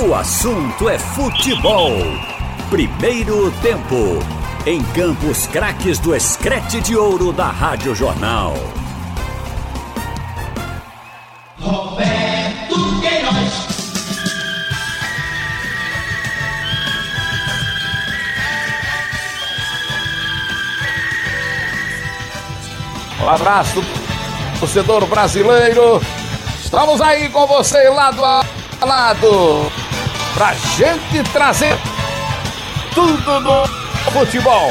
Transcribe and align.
O 0.00 0.14
assunto 0.14 0.88
é 0.88 0.96
futebol. 0.96 1.90
Primeiro 2.70 3.50
tempo. 3.60 4.20
Em 4.64 4.80
Campos 4.92 5.48
Craques 5.48 5.98
do 5.98 6.14
Escrete 6.14 6.80
de 6.80 6.96
Ouro 6.96 7.32
da 7.32 7.48
Rádio 7.48 7.96
Jornal. 7.96 8.54
Roberto 11.58 13.00
Queiroz. 13.00 13.66
Um 23.20 23.28
abraço, 23.28 23.82
torcedor 24.60 25.06
brasileiro. 25.06 26.00
Estamos 26.62 27.00
aí 27.00 27.28
com 27.30 27.48
você 27.48 27.88
lado 27.88 28.24
a 28.24 28.44
lado 28.80 29.77
pra 30.38 30.54
gente 30.54 31.32
trazer 31.32 31.76
tudo 32.94 33.40
no 33.40 33.66
futebol. 34.12 34.68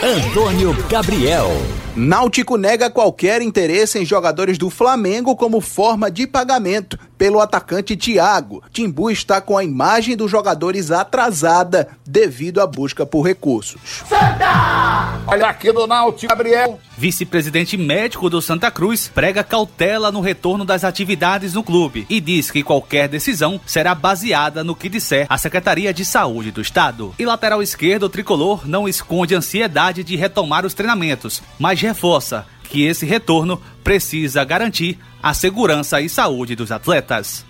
Antônio 0.00 0.72
Gabriel. 0.88 1.50
Náutico 1.96 2.56
nega 2.56 2.88
qualquer 2.88 3.42
interesse 3.42 3.98
em 3.98 4.04
jogadores 4.04 4.58
do 4.58 4.70
Flamengo 4.70 5.34
como 5.34 5.60
forma 5.60 6.08
de 6.08 6.24
pagamento 6.24 6.96
pelo 7.16 7.40
atacante 7.40 7.96
Thiago. 7.96 8.62
Timbu 8.72 9.10
está 9.10 9.40
com 9.40 9.56
a 9.56 9.64
imagem 9.64 10.16
dos 10.16 10.30
jogadores 10.30 10.90
atrasada 10.90 11.88
devido 12.06 12.60
à 12.60 12.66
busca 12.66 13.04
por 13.04 13.22
recursos. 13.22 13.80
Santa! 14.08 15.20
Olha 15.26 15.48
aqui 15.48 15.72
do 15.72 15.86
Náutico, 15.86 16.28
Gabriel. 16.28 16.78
Vice-presidente 16.96 17.76
médico 17.76 18.30
do 18.30 18.40
Santa 18.40 18.70
Cruz 18.70 19.10
prega 19.12 19.44
cautela 19.44 20.10
no 20.10 20.20
retorno 20.20 20.64
das 20.64 20.84
atividades 20.84 21.54
no 21.54 21.62
clube 21.62 22.06
e 22.08 22.20
diz 22.20 22.50
que 22.50 22.62
qualquer 22.62 23.08
decisão 23.08 23.60
será 23.66 23.94
baseada 23.94 24.64
no 24.64 24.74
que 24.74 24.88
disser 24.88 25.26
a 25.28 25.36
Secretaria 25.36 25.92
de 25.92 26.04
Saúde 26.04 26.50
do 26.50 26.60
Estado. 26.60 27.14
E 27.18 27.26
lateral 27.26 27.62
esquerdo, 27.62 28.04
o 28.04 28.08
tricolor 28.08 28.66
não 28.66 28.88
esconde 28.88 29.34
ansiedade 29.34 30.04
de 30.04 30.16
retomar 30.16 30.64
os 30.64 30.74
treinamentos, 30.74 31.42
mas 31.58 31.80
reforça 31.80 32.46
que 32.66 32.84
esse 32.84 33.06
retorno 33.06 33.60
precisa 33.82 34.44
garantir 34.44 34.98
a 35.22 35.32
segurança 35.34 36.00
e 36.00 36.08
saúde 36.08 36.54
dos 36.54 36.70
atletas. 36.70 37.44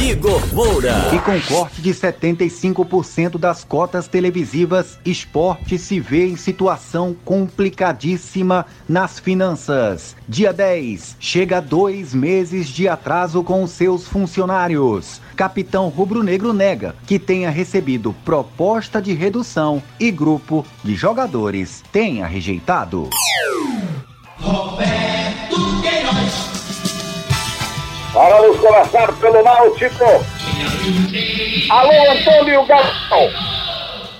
Igor 0.00 0.54
Moura. 0.54 0.94
E 1.14 1.18
com 1.18 1.40
corte 1.40 1.80
de 1.80 1.90
75% 1.90 3.38
das 3.38 3.64
cotas 3.64 4.06
televisivas, 4.06 4.98
esporte 5.04 5.78
se 5.78 5.98
vê 5.98 6.26
em 6.26 6.36
situação 6.36 7.16
complicadíssima 7.24 8.66
nas 8.88 9.18
finanças. 9.18 10.14
Dia 10.28 10.52
10, 10.52 11.16
chega 11.18 11.58
a 11.58 11.60
dois 11.60 12.14
meses 12.14 12.68
de 12.68 12.86
atraso 12.86 13.42
com 13.42 13.66
seus 13.66 14.06
funcionários. 14.06 15.20
Capitão 15.34 15.88
Rubro 15.88 16.22
Negro 16.22 16.52
nega 16.52 16.94
que 17.06 17.18
tenha 17.18 17.50
recebido 17.50 18.14
proposta 18.24 19.00
de 19.00 19.14
redução 19.14 19.82
e 19.98 20.10
grupo 20.10 20.64
de 20.84 20.94
jogadores 20.94 21.82
tenha 21.90 22.26
rejeitado. 22.26 23.08
Roberto. 24.38 25.75
Vamos 28.16 28.58
começar 28.60 29.12
pelo 29.18 29.42
Náutico. 29.42 30.04
Alô, 31.68 32.10
Antônio 32.10 32.64
Galvão. 32.64 33.55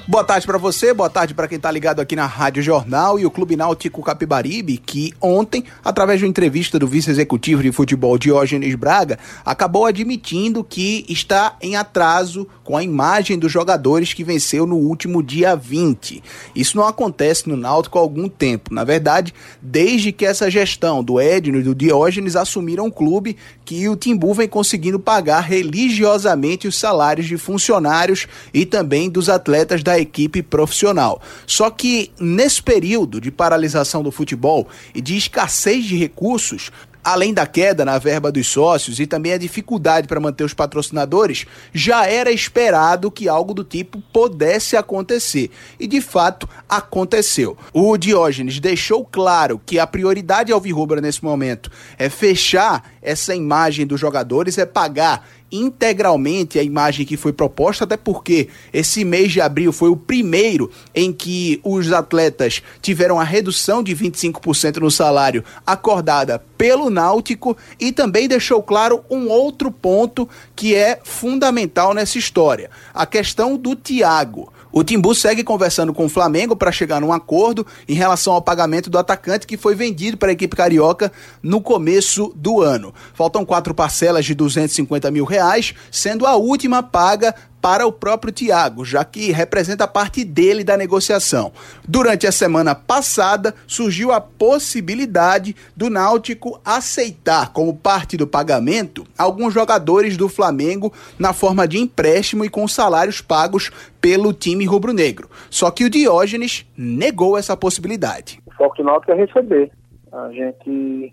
Boa 0.08 0.22
tarde 0.22 0.46
para 0.46 0.56
você, 0.56 0.94
boa 0.94 1.10
tarde 1.10 1.34
para 1.34 1.48
quem 1.48 1.56
está 1.56 1.68
ligado 1.68 1.98
aqui 1.98 2.14
na 2.14 2.26
Rádio 2.26 2.62
Jornal 2.62 3.18
e 3.18 3.26
o 3.26 3.30
Clube 3.30 3.56
Náutico 3.56 4.04
Capibaribe, 4.04 4.78
que 4.78 5.12
ontem, 5.20 5.64
através 5.84 6.20
de 6.20 6.24
uma 6.24 6.30
entrevista 6.30 6.78
do 6.78 6.86
vice-executivo 6.86 7.60
de 7.60 7.72
futebol 7.72 8.16
Diógenes 8.16 8.72
Braga, 8.76 9.18
acabou 9.44 9.84
admitindo 9.84 10.62
que 10.62 11.04
está 11.08 11.56
em 11.60 11.74
atraso 11.74 12.46
com 12.62 12.76
a 12.76 12.84
imagem 12.84 13.36
dos 13.36 13.50
jogadores 13.50 14.14
que 14.14 14.22
venceu 14.22 14.64
no 14.64 14.76
último 14.76 15.24
dia 15.24 15.56
20. 15.56 16.22
Isso 16.54 16.76
não 16.76 16.86
acontece 16.86 17.48
no 17.48 17.56
Náutico 17.56 17.98
há 17.98 18.00
algum 18.00 18.28
tempo. 18.28 18.72
Na 18.72 18.84
verdade, 18.84 19.34
desde 19.60 20.12
que 20.12 20.24
essa 20.24 20.48
gestão 20.48 21.02
do 21.02 21.20
Edno 21.20 21.58
e 21.58 21.64
do 21.64 21.74
Diógenes 21.74 22.36
assumiram 22.36 22.86
o 22.86 22.92
clube, 22.92 23.36
que 23.64 23.88
o 23.88 23.96
Timbu 23.96 24.32
vem 24.34 24.48
conseguindo 24.48 25.00
pagar 25.00 25.40
religiosamente 25.40 26.68
os 26.68 26.78
salários 26.78 27.26
de 27.26 27.36
funcionários 27.36 28.28
e 28.54 28.64
também 28.64 29.10
dos 29.10 29.28
atletas 29.28 29.82
da 29.82 29.95
equipe 29.98 30.42
profissional. 30.42 31.20
Só 31.46 31.70
que 31.70 32.12
nesse 32.18 32.62
período 32.62 33.20
de 33.20 33.30
paralisação 33.30 34.02
do 34.02 34.10
futebol 34.10 34.68
e 34.94 35.00
de 35.00 35.16
escassez 35.16 35.84
de 35.84 35.96
recursos, 35.96 36.70
além 37.06 37.32
da 37.32 37.46
queda 37.46 37.84
na 37.84 37.98
verba 37.98 38.32
dos 38.32 38.48
sócios 38.48 38.98
e 38.98 39.06
também 39.06 39.32
a 39.32 39.38
dificuldade 39.38 40.08
para 40.08 40.18
manter 40.18 40.42
os 40.42 40.52
patrocinadores, 40.52 41.46
já 41.72 42.04
era 42.04 42.32
esperado 42.32 43.12
que 43.12 43.28
algo 43.28 43.54
do 43.54 43.62
tipo 43.62 44.02
pudesse 44.12 44.76
acontecer. 44.76 45.52
E 45.78 45.86
de 45.86 46.00
fato 46.00 46.48
aconteceu. 46.68 47.56
O 47.72 47.96
Diógenes 47.96 48.58
deixou 48.58 49.04
claro 49.04 49.60
que 49.64 49.78
a 49.78 49.86
prioridade 49.86 50.50
ao 50.50 50.60
Virrubra 50.60 51.00
nesse 51.00 51.22
momento 51.22 51.70
é 51.96 52.10
fechar 52.10 52.90
essa 53.00 53.36
imagem 53.36 53.86
dos 53.86 54.00
jogadores, 54.00 54.58
é 54.58 54.66
pagar 54.66 55.28
integralmente 55.50 56.58
a 56.58 56.62
imagem 56.62 57.06
que 57.06 57.16
foi 57.16 57.32
proposta, 57.32 57.84
até 57.84 57.96
porque 57.96 58.48
esse 58.72 59.04
mês 59.04 59.32
de 59.32 59.40
abril 59.40 59.72
foi 59.72 59.88
o 59.88 59.96
primeiro 59.96 60.70
em 60.94 61.12
que 61.12 61.60
os 61.62 61.92
atletas 61.92 62.62
tiveram 62.82 63.20
a 63.20 63.24
redução 63.24 63.82
de 63.82 63.94
25% 63.94 64.78
no 64.78 64.90
salário 64.90 65.44
acordada 65.66 66.42
pelo 66.58 66.90
Náutico 66.90 67.56
e 67.78 67.92
também 67.92 68.28
deixou 68.28 68.62
claro 68.62 69.04
um 69.10 69.28
outro 69.28 69.70
ponto 69.70 70.28
que 70.54 70.74
é 70.74 71.00
fundamental 71.04 71.94
nessa 71.94 72.18
história: 72.18 72.70
a 72.92 73.06
questão 73.06 73.56
do 73.56 73.76
Thiago. 73.76 74.52
O 74.76 74.84
Timbu 74.84 75.14
segue 75.14 75.42
conversando 75.42 75.94
com 75.94 76.04
o 76.04 76.08
Flamengo 76.10 76.54
para 76.54 76.70
chegar 76.70 77.00
num 77.00 77.10
acordo 77.10 77.66
em 77.88 77.94
relação 77.94 78.34
ao 78.34 78.42
pagamento 78.42 78.90
do 78.90 78.98
atacante 78.98 79.46
que 79.46 79.56
foi 79.56 79.74
vendido 79.74 80.18
para 80.18 80.28
a 80.28 80.32
equipe 80.32 80.54
carioca 80.54 81.10
no 81.42 81.62
começo 81.62 82.30
do 82.36 82.60
ano. 82.60 82.92
Faltam 83.14 83.42
quatro 83.42 83.74
parcelas 83.74 84.26
de 84.26 84.34
250 84.34 85.10
mil 85.10 85.24
reais, 85.24 85.72
sendo 85.90 86.26
a 86.26 86.36
última 86.36 86.82
paga 86.82 87.34
para 87.66 87.84
o 87.84 87.90
próprio 87.90 88.32
Thiago, 88.32 88.84
já 88.84 89.04
que 89.04 89.32
representa 89.32 89.88
parte 89.88 90.22
dele 90.22 90.62
da 90.62 90.76
negociação. 90.76 91.50
Durante 91.88 92.24
a 92.24 92.30
semana 92.30 92.76
passada, 92.76 93.52
surgiu 93.66 94.12
a 94.12 94.20
possibilidade 94.20 95.56
do 95.76 95.90
Náutico 95.90 96.60
aceitar 96.64 97.52
como 97.52 97.76
parte 97.76 98.16
do 98.16 98.24
pagamento 98.24 99.04
alguns 99.18 99.52
jogadores 99.52 100.16
do 100.16 100.28
Flamengo 100.28 100.92
na 101.18 101.32
forma 101.32 101.66
de 101.66 101.76
empréstimo 101.76 102.44
e 102.44 102.48
com 102.48 102.68
salários 102.68 103.20
pagos 103.20 103.72
pelo 104.00 104.32
time 104.32 104.64
rubro-negro. 104.64 105.28
Só 105.50 105.68
que 105.72 105.84
o 105.84 105.90
Diógenes 105.90 106.64
negou 106.78 107.36
essa 107.36 107.56
possibilidade. 107.56 108.40
O 108.46 108.52
foco 108.52 108.76
do 108.76 108.84
Náutico 108.84 109.10
é 109.10 109.16
receber. 109.16 109.72
A 110.12 110.30
gente 110.30 111.12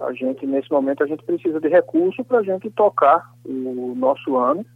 a 0.00 0.12
gente 0.14 0.44
nesse 0.46 0.68
momento 0.68 1.04
a 1.04 1.06
gente 1.06 1.22
precisa 1.22 1.60
de 1.60 1.68
recurso 1.68 2.24
para 2.24 2.38
a 2.38 2.42
gente 2.42 2.68
tocar 2.70 3.30
o 3.44 3.94
nosso 3.94 4.36
ano 4.36 4.66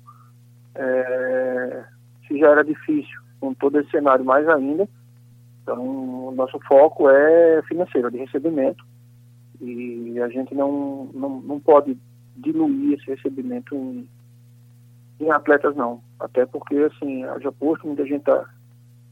é, 0.74 1.84
se 2.26 2.38
já 2.38 2.50
era 2.50 2.64
difícil 2.64 3.20
com 3.40 3.54
todo 3.54 3.78
esse 3.78 3.90
cenário, 3.90 4.24
mais 4.24 4.48
ainda. 4.48 4.88
Então, 5.62 6.32
nosso 6.32 6.58
foco 6.60 7.08
é 7.08 7.62
financeiro, 7.68 8.10
de 8.10 8.18
recebimento. 8.18 8.84
E 9.60 10.18
a 10.20 10.28
gente 10.28 10.54
não, 10.54 11.08
não, 11.14 11.40
não 11.40 11.60
pode 11.60 11.96
diluir 12.36 12.98
esse 12.98 13.06
recebimento 13.06 13.74
em, 13.74 14.08
em 15.20 15.30
atletas, 15.30 15.74
não. 15.76 16.02
Até 16.18 16.44
porque, 16.46 16.76
assim, 16.76 17.24
já 17.40 17.52
posto, 17.52 17.86
muita 17.86 18.04
gente 18.04 18.20
está 18.20 18.46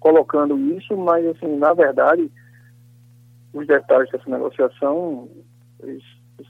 colocando 0.01 0.59
isso, 0.75 0.97
mas, 0.97 1.25
assim, 1.27 1.57
na 1.57 1.73
verdade, 1.73 2.31
os 3.53 3.67
detalhes 3.67 4.11
dessa 4.11 4.29
negociação 4.29 5.29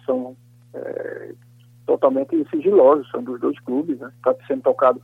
são 0.06 0.36
é, 0.74 1.34
totalmente 1.86 2.46
sigilosos, 2.50 3.10
são 3.10 3.22
dos 3.22 3.40
dois 3.40 3.58
clubes, 3.60 3.98
né? 3.98 4.10
Está 4.16 4.34
sendo 4.46 4.62
tocado 4.62 5.00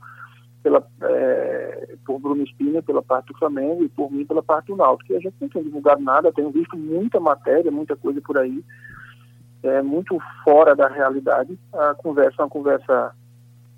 pela, 0.63 0.85
é, 1.01 1.95
por 2.05 2.19
Bruno 2.19 2.43
Espina 2.43 2.81
pela 2.81 3.01
parte 3.01 3.27
do 3.27 3.39
Flamengo 3.39 3.83
e 3.83 3.89
por 3.89 4.11
mim 4.11 4.25
pela 4.25 4.43
parte 4.43 4.67
do 4.67 4.75
Náutico. 4.75 5.13
E 5.13 5.15
a 5.15 5.19
gente 5.19 5.35
não 5.39 5.49
tem 5.49 5.63
divulgado 5.63 6.01
nada, 6.01 6.31
tenho 6.31 6.51
visto 6.51 6.77
muita 6.77 7.19
matéria, 7.19 7.71
muita 7.71 7.95
coisa 7.95 8.21
por 8.21 8.37
aí, 8.37 8.63
é 9.63 9.81
muito 9.81 10.17
fora 10.43 10.75
da 10.75 10.87
realidade. 10.87 11.57
A 11.73 11.93
conversa 11.95 12.35
é 12.39 12.43
uma 12.43 12.49
conversa 12.49 13.15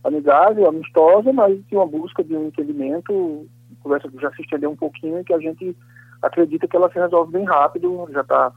amigável, 0.03 0.67
amistosa, 0.67 1.31
mas 1.31 1.63
de 1.67 1.75
uma 1.75 1.85
busca 1.85 2.23
de 2.23 2.35
um 2.35 2.47
entendimento, 2.47 3.47
conversa 3.81 4.09
que 4.09 4.19
já 4.19 4.31
se 4.31 4.41
estendeu 4.41 4.71
um 4.71 4.75
pouquinho 4.75 5.19
e 5.19 5.23
que 5.23 5.33
a 5.33 5.39
gente 5.39 5.75
acredita 6.21 6.67
que 6.67 6.75
ela 6.75 6.91
se 6.91 6.99
resolve 6.99 7.31
bem 7.31 7.45
rápido, 7.45 8.07
já 8.11 8.21
está 8.21 8.51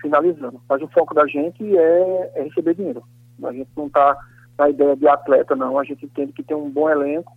finalizando. 0.00 0.60
Mas 0.68 0.82
o 0.82 0.88
foco 0.88 1.14
da 1.14 1.26
gente 1.26 1.76
é, 1.76 2.32
é 2.34 2.42
receber 2.42 2.74
dinheiro. 2.74 3.02
A 3.46 3.52
gente 3.52 3.70
não 3.76 3.86
está 3.86 4.16
na 4.58 4.70
ideia 4.70 4.96
de 4.96 5.08
atleta, 5.08 5.56
não. 5.56 5.78
A 5.78 5.84
gente 5.84 6.04
entende 6.04 6.32
que 6.32 6.42
tem 6.42 6.56
um 6.56 6.70
bom 6.70 6.88
elenco 6.88 7.32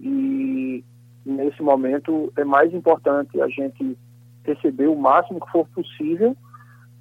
e 0.00 0.84
nesse 1.24 1.62
momento 1.62 2.32
é 2.36 2.44
mais 2.44 2.72
importante 2.72 3.40
a 3.40 3.48
gente 3.48 3.96
receber 4.44 4.86
o 4.86 4.96
máximo 4.96 5.40
que 5.40 5.50
for 5.50 5.66
possível 5.68 6.36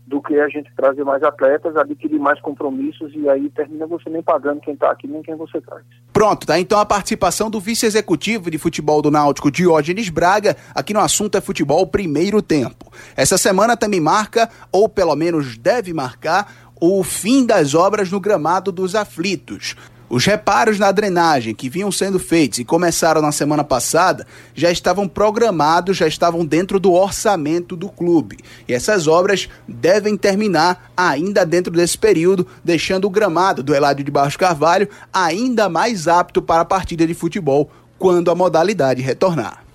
do 0.07 0.21
que 0.21 0.39
a 0.39 0.47
gente 0.47 0.73
trazer 0.73 1.03
mais 1.03 1.21
atletas, 1.21 1.75
adquirir 1.75 2.17
mais 2.17 2.39
compromissos 2.39 3.11
e 3.13 3.29
aí 3.29 3.49
termina 3.49 3.85
você 3.85 4.09
nem 4.09 4.23
pagando 4.23 4.61
quem 4.61 4.73
está 4.73 4.89
aqui 4.89 5.05
nem 5.05 5.21
quem 5.21 5.35
você 5.35 5.59
traz. 5.59 5.83
Pronto, 6.13 6.47
tá 6.47 6.57
então 6.57 6.79
a 6.79 6.85
participação 6.85 7.49
do 7.49 7.59
vice-executivo 7.59 8.49
de 8.49 8.57
futebol 8.57 9.01
do 9.01 9.11
Náutico, 9.11 9.51
Diógenes 9.51 10.07
Braga, 10.09 10.55
aqui 10.73 10.93
no 10.93 11.01
assunto 11.01 11.37
é 11.37 11.41
futebol 11.41 11.85
primeiro 11.85 12.41
tempo. 12.41 12.89
Essa 13.17 13.37
semana 13.37 13.75
também 13.75 13.99
marca, 13.99 14.49
ou 14.71 14.87
pelo 14.87 15.13
menos 15.13 15.57
deve 15.57 15.93
marcar, 15.93 16.66
o 16.79 17.03
fim 17.03 17.45
das 17.45 17.73
obras 17.73 18.11
no 18.11 18.19
gramado 18.19 18.71
dos 18.71 18.95
aflitos. 18.95 19.75
Os 20.09 20.25
reparos 20.25 20.79
na 20.79 20.89
drenagem 20.89 21.53
que 21.53 21.69
vinham 21.69 21.91
sendo 21.91 22.17
feitos 22.17 22.59
e 22.59 22.65
começaram 22.65 23.21
na 23.21 23.33
semana 23.33 23.63
passada 23.63 24.25
já 24.55 24.71
estavam 24.71 25.05
programados, 25.05 25.97
já 25.97 26.07
estavam 26.07 26.45
dentro 26.45 26.79
do 26.79 26.93
orçamento 26.93 27.75
do 27.75 27.89
clube. 27.89 28.37
E 28.67 28.73
essas 28.73 29.05
obras 29.05 29.49
devem 29.67 30.15
terminar 30.15 30.91
ainda 30.95 31.45
dentro 31.45 31.73
desse 31.73 31.97
período, 31.97 32.47
deixando 32.63 33.05
o 33.05 33.09
gramado 33.09 33.61
do 33.61 33.75
Eládio 33.75 34.05
de 34.05 34.11
Barros 34.11 34.37
Carvalho 34.37 34.87
ainda 35.11 35.67
mais 35.67 36.07
apto 36.07 36.41
para 36.41 36.61
a 36.61 36.65
partida 36.65 37.05
de 37.05 37.13
futebol 37.13 37.69
quando 37.99 38.31
a 38.31 38.35
modalidade 38.35 39.01
retornar. 39.01 39.65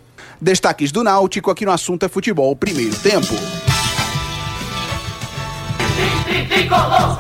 Destaques 0.40 0.90
do 0.90 1.04
Náutico 1.04 1.50
aqui 1.50 1.66
no 1.66 1.72
assunto 1.72 2.06
é 2.06 2.08
futebol 2.08 2.56
primeiro 2.56 2.96
tempo. 2.96 3.71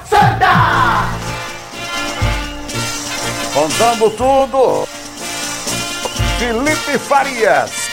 Santa! 0.06 1.04
Contando 3.52 4.10
tudo, 4.16 4.88
Felipe 6.38 6.98
Farias. 6.98 7.90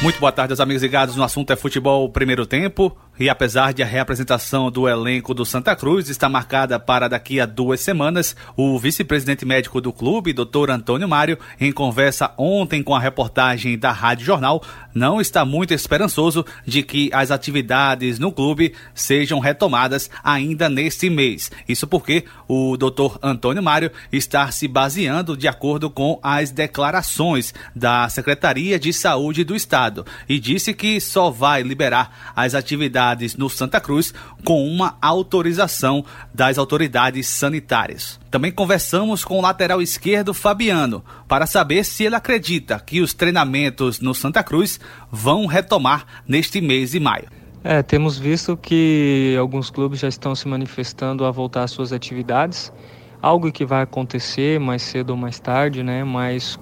Muito 0.00 0.18
boa 0.18 0.32
tarde 0.32 0.54
amigos 0.60 0.82
ligados 0.82 1.14
no 1.14 1.22
assunto 1.22 1.52
é 1.52 1.56
futebol 1.56 2.08
primeiro 2.08 2.46
tempo. 2.46 2.96
E 3.18 3.28
apesar 3.28 3.74
de 3.74 3.82
a 3.82 3.86
reapresentação 3.86 4.70
do 4.70 4.88
elenco 4.88 5.34
do 5.34 5.44
Santa 5.44 5.76
Cruz 5.76 6.08
estar 6.08 6.30
marcada 6.30 6.80
para 6.80 7.08
daqui 7.08 7.38
a 7.40 7.46
duas 7.46 7.80
semanas, 7.80 8.34
o 8.56 8.78
vice-presidente 8.78 9.44
médico 9.44 9.82
do 9.82 9.92
clube, 9.92 10.32
Dr. 10.32 10.70
Antônio 10.70 11.06
Mário, 11.06 11.38
em 11.60 11.70
conversa 11.70 12.32
ontem 12.38 12.82
com 12.82 12.94
a 12.94 13.00
reportagem 13.00 13.78
da 13.78 13.92
Rádio 13.92 14.24
Jornal, 14.24 14.62
não 14.94 15.20
está 15.20 15.44
muito 15.44 15.74
esperançoso 15.74 16.44
de 16.66 16.82
que 16.82 17.10
as 17.12 17.30
atividades 17.30 18.18
no 18.18 18.32
clube 18.32 18.74
sejam 18.94 19.38
retomadas 19.40 20.08
ainda 20.24 20.70
neste 20.70 21.10
mês. 21.10 21.50
Isso 21.68 21.86
porque 21.86 22.24
o 22.48 22.78
Dr. 22.78 23.18
Antônio 23.22 23.62
Mário 23.62 23.90
está 24.10 24.50
se 24.50 24.66
baseando 24.66 25.36
de 25.36 25.46
acordo 25.46 25.90
com 25.90 26.18
as 26.22 26.50
declarações 26.50 27.52
da 27.76 28.08
Secretaria 28.08 28.78
de 28.78 28.92
Saúde 28.92 29.44
do 29.44 29.54
Estado 29.54 30.04
e 30.26 30.38
disse 30.38 30.72
que 30.72 30.98
só 30.98 31.30
vai 31.30 31.62
liberar 31.62 32.32
as 32.34 32.54
atividades 32.54 33.11
atividades 33.12 33.36
no 33.36 33.48
Santa 33.48 33.80
Cruz 33.80 34.12
com 34.44 34.66
uma 34.66 34.96
autorização 35.00 36.04
das 36.34 36.58
autoridades 36.58 37.26
sanitárias. 37.28 38.18
Também 38.30 38.50
conversamos 38.50 39.24
com 39.24 39.38
o 39.38 39.42
lateral 39.42 39.80
esquerdo 39.80 40.34
Fabiano 40.34 41.04
para 41.28 41.46
saber 41.46 41.84
se 41.84 42.04
ele 42.04 42.16
acredita 42.16 42.80
que 42.80 43.00
os 43.00 43.14
treinamentos 43.14 44.00
no 44.00 44.14
Santa 44.14 44.42
Cruz 44.42 44.80
vão 45.10 45.46
retomar 45.46 46.04
neste 46.26 46.60
mês 46.60 46.92
de 46.92 47.00
maio. 47.00 47.28
É, 47.64 47.82
temos 47.82 48.18
visto 48.18 48.56
que 48.56 49.36
alguns 49.38 49.70
clubes 49.70 50.00
já 50.00 50.08
estão 50.08 50.34
se 50.34 50.48
manifestando 50.48 51.24
a 51.24 51.30
voltar 51.30 51.62
às 51.62 51.70
suas 51.70 51.92
atividades, 51.92 52.72
algo 53.20 53.52
que 53.52 53.64
vai 53.64 53.82
acontecer 53.82 54.58
mais 54.58 54.82
cedo 54.82 55.10
ou 55.10 55.16
mais 55.16 55.38
tarde, 55.38 55.80
né? 55.82 56.02
Mas 56.02 56.58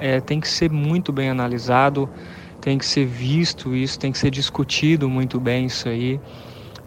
é, 0.00 0.20
tem 0.20 0.40
que 0.40 0.48
ser 0.48 0.68
muito 0.68 1.12
bem 1.12 1.30
analisado 1.30 2.10
tem 2.60 2.78
que 2.78 2.84
ser 2.84 3.06
visto 3.06 3.74
isso, 3.74 3.98
tem 3.98 4.12
que 4.12 4.18
ser 4.18 4.30
discutido 4.30 5.08
muito 5.08 5.40
bem 5.40 5.66
isso 5.66 5.88
aí, 5.88 6.20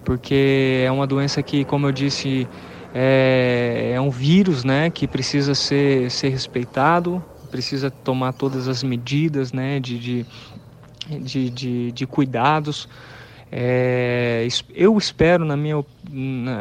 porque 0.05 0.83
é 0.85 0.91
uma 0.91 1.07
doença 1.07 1.41
que, 1.41 1.65
como 1.65 1.87
eu 1.87 1.91
disse, 1.91 2.47
é, 2.93 3.93
é 3.95 4.01
um 4.01 4.09
vírus, 4.09 4.63
né, 4.63 4.89
que 4.89 5.07
precisa 5.07 5.55
ser, 5.55 6.11
ser 6.11 6.29
respeitado, 6.29 7.23
precisa 7.49 7.89
tomar 7.89 8.33
todas 8.33 8.67
as 8.67 8.83
medidas, 8.83 9.51
né, 9.51 9.79
de, 9.79 9.97
de, 9.97 10.25
de, 11.21 11.49
de, 11.49 11.91
de 11.91 12.07
cuidados. 12.07 12.87
É, 13.55 14.47
eu 14.73 14.97
espero, 14.97 15.45
na 15.45 15.55
minha, 15.55 15.85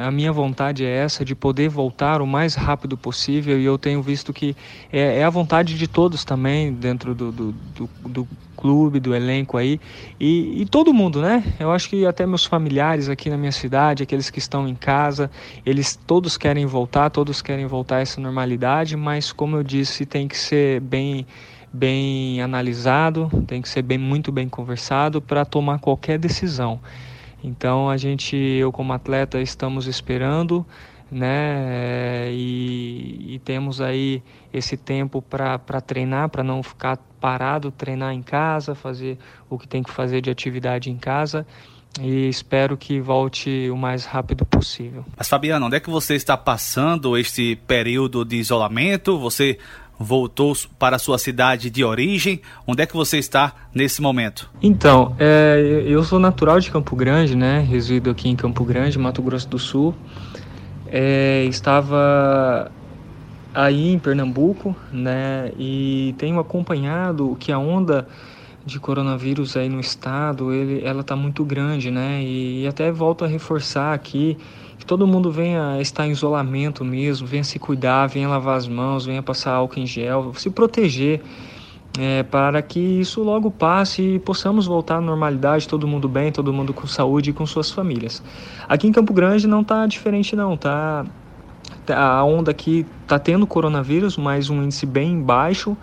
a 0.04 0.10
minha 0.10 0.30
vontade 0.30 0.84
é 0.84 0.90
essa, 0.90 1.24
de 1.24 1.34
poder 1.34 1.70
voltar 1.70 2.20
o 2.20 2.26
mais 2.26 2.54
rápido 2.54 2.98
possível, 2.98 3.58
e 3.58 3.64
eu 3.64 3.78
tenho 3.78 4.02
visto 4.02 4.32
que 4.32 4.54
é, 4.92 5.20
é 5.20 5.24
a 5.24 5.30
vontade 5.30 5.76
de 5.76 5.88
todos 5.88 6.22
também, 6.22 6.72
dentro 6.72 7.14
do, 7.14 7.32
do, 7.32 7.52
do, 7.52 7.90
do 8.04 8.28
clube, 8.62 9.00
do 9.00 9.12
elenco 9.12 9.58
aí, 9.58 9.80
e, 10.20 10.62
e, 10.62 10.66
todo 10.66 10.94
mundo, 10.94 11.20
né? 11.20 11.42
Eu 11.58 11.72
acho 11.72 11.88
que 11.88 12.06
até 12.06 12.24
meus 12.24 12.44
familiares 12.44 13.08
aqui 13.08 13.28
na 13.28 13.36
minha 13.36 13.50
cidade, 13.50 14.04
aqueles 14.04 14.30
que 14.30 14.38
estão 14.38 14.68
em 14.68 14.76
casa, 14.76 15.28
eles 15.66 15.98
todos 16.06 16.36
querem 16.36 16.64
voltar, 16.64 17.10
todos 17.10 17.42
querem 17.42 17.66
voltar 17.66 17.96
a 17.96 18.00
essa 18.02 18.20
normalidade, 18.20 18.96
mas 18.96 19.32
como 19.32 19.56
eu 19.56 19.64
disse, 19.64 20.06
tem 20.06 20.28
que 20.28 20.38
ser 20.38 20.80
bem 20.80 21.26
bem 21.74 22.40
analisado, 22.40 23.30
tem 23.46 23.60
que 23.62 23.68
ser 23.68 23.82
bem, 23.82 23.98
muito 23.98 24.30
bem 24.30 24.48
conversado 24.48 25.20
para 25.20 25.44
tomar 25.44 25.80
qualquer 25.80 26.18
decisão. 26.18 26.78
Então 27.42 27.90
a 27.90 27.96
gente, 27.96 28.36
eu 28.36 28.70
como 28.70 28.92
atleta, 28.92 29.40
estamos 29.40 29.88
esperando, 29.88 30.64
né? 31.12 32.32
E, 32.32 33.34
e 33.34 33.38
temos 33.44 33.82
aí 33.82 34.22
esse 34.52 34.76
tempo 34.76 35.20
para 35.20 35.58
treinar, 35.80 36.30
para 36.30 36.42
não 36.42 36.62
ficar 36.62 36.96
parado, 37.20 37.70
treinar 37.70 38.14
em 38.14 38.22
casa, 38.22 38.74
fazer 38.74 39.18
o 39.50 39.58
que 39.58 39.68
tem 39.68 39.82
que 39.82 39.90
fazer 39.90 40.22
de 40.22 40.30
atividade 40.30 40.90
em 40.90 40.96
casa 40.96 41.46
e 42.00 42.28
espero 42.28 42.74
que 42.76 43.00
volte 43.00 43.68
o 43.70 43.76
mais 43.76 44.06
rápido 44.06 44.46
possível. 44.46 45.04
Mas 45.14 45.28
Fabiano, 45.28 45.66
onde 45.66 45.76
é 45.76 45.80
que 45.80 45.90
você 45.90 46.14
está 46.14 46.38
passando 46.38 47.18
este 47.18 47.56
período 47.66 48.24
de 48.24 48.36
isolamento? 48.36 49.18
Você 49.18 49.58
voltou 49.98 50.54
para 50.78 50.96
a 50.96 50.98
sua 50.98 51.18
cidade 51.18 51.70
de 51.70 51.84
origem. 51.84 52.40
Onde 52.66 52.82
é 52.82 52.86
que 52.86 52.94
você 52.94 53.18
está 53.18 53.52
nesse 53.74 54.00
momento? 54.00 54.50
Então, 54.62 55.14
é, 55.18 55.84
eu 55.86 56.02
sou 56.02 56.18
natural 56.18 56.58
de 56.58 56.70
Campo 56.70 56.96
Grande, 56.96 57.36
né? 57.36 57.60
Resido 57.60 58.10
aqui 58.10 58.28
em 58.28 58.36
Campo 58.36 58.64
Grande, 58.64 58.98
Mato 58.98 59.22
Grosso 59.22 59.48
do 59.48 59.58
Sul. 59.58 59.94
É, 60.94 61.44
estava 61.46 62.70
aí 63.54 63.88
em 63.92 63.98
Pernambuco, 63.98 64.76
né? 64.92 65.50
E 65.56 66.14
tenho 66.18 66.38
acompanhado 66.38 67.34
que 67.40 67.50
a 67.50 67.58
onda 67.58 68.06
de 68.64 68.78
coronavírus 68.78 69.56
aí 69.56 69.68
no 69.70 69.80
estado, 69.80 70.52
ele, 70.52 70.84
ela 70.84 71.00
está 71.00 71.16
muito 71.16 71.44
grande, 71.46 71.90
né? 71.90 72.22
E, 72.22 72.64
e 72.64 72.66
até 72.68 72.92
volto 72.92 73.24
a 73.24 73.28
reforçar 73.28 73.94
aqui 73.94 74.38
que 74.78 74.84
todo 74.86 75.06
mundo 75.06 75.30
venha 75.32 75.80
estar 75.80 76.06
em 76.06 76.10
isolamento 76.12 76.84
mesmo, 76.84 77.26
venha 77.26 77.44
se 77.44 77.58
cuidar, 77.58 78.06
venha 78.08 78.28
lavar 78.28 78.58
as 78.58 78.68
mãos, 78.68 79.06
venha 79.06 79.22
passar 79.22 79.52
álcool 79.54 79.80
em 79.80 79.86
gel, 79.86 80.34
se 80.34 80.50
proteger. 80.50 81.22
É, 81.98 82.22
para 82.22 82.62
que 82.62 82.80
isso 82.80 83.22
logo 83.22 83.50
passe 83.50 84.14
e 84.14 84.18
possamos 84.18 84.64
voltar 84.64 84.96
à 84.96 85.00
normalidade, 85.00 85.68
todo 85.68 85.86
mundo 85.86 86.08
bem, 86.08 86.32
todo 86.32 86.50
mundo 86.50 86.72
com 86.72 86.86
saúde 86.86 87.30
e 87.30 87.32
com 87.34 87.44
suas 87.44 87.70
famílias. 87.70 88.22
Aqui 88.66 88.86
em 88.88 88.92
Campo 88.92 89.12
Grande 89.12 89.46
não 89.46 89.60
está 89.60 89.86
diferente 89.86 90.34
não, 90.34 90.56
tá? 90.56 91.04
A 91.94 92.24
onda 92.24 92.50
aqui 92.50 92.86
está 93.02 93.18
tendo 93.18 93.46
coronavírus, 93.46 94.16
mas 94.16 94.48
um 94.48 94.62
índice 94.62 94.86
bem 94.86 95.20
baixo, 95.20 95.76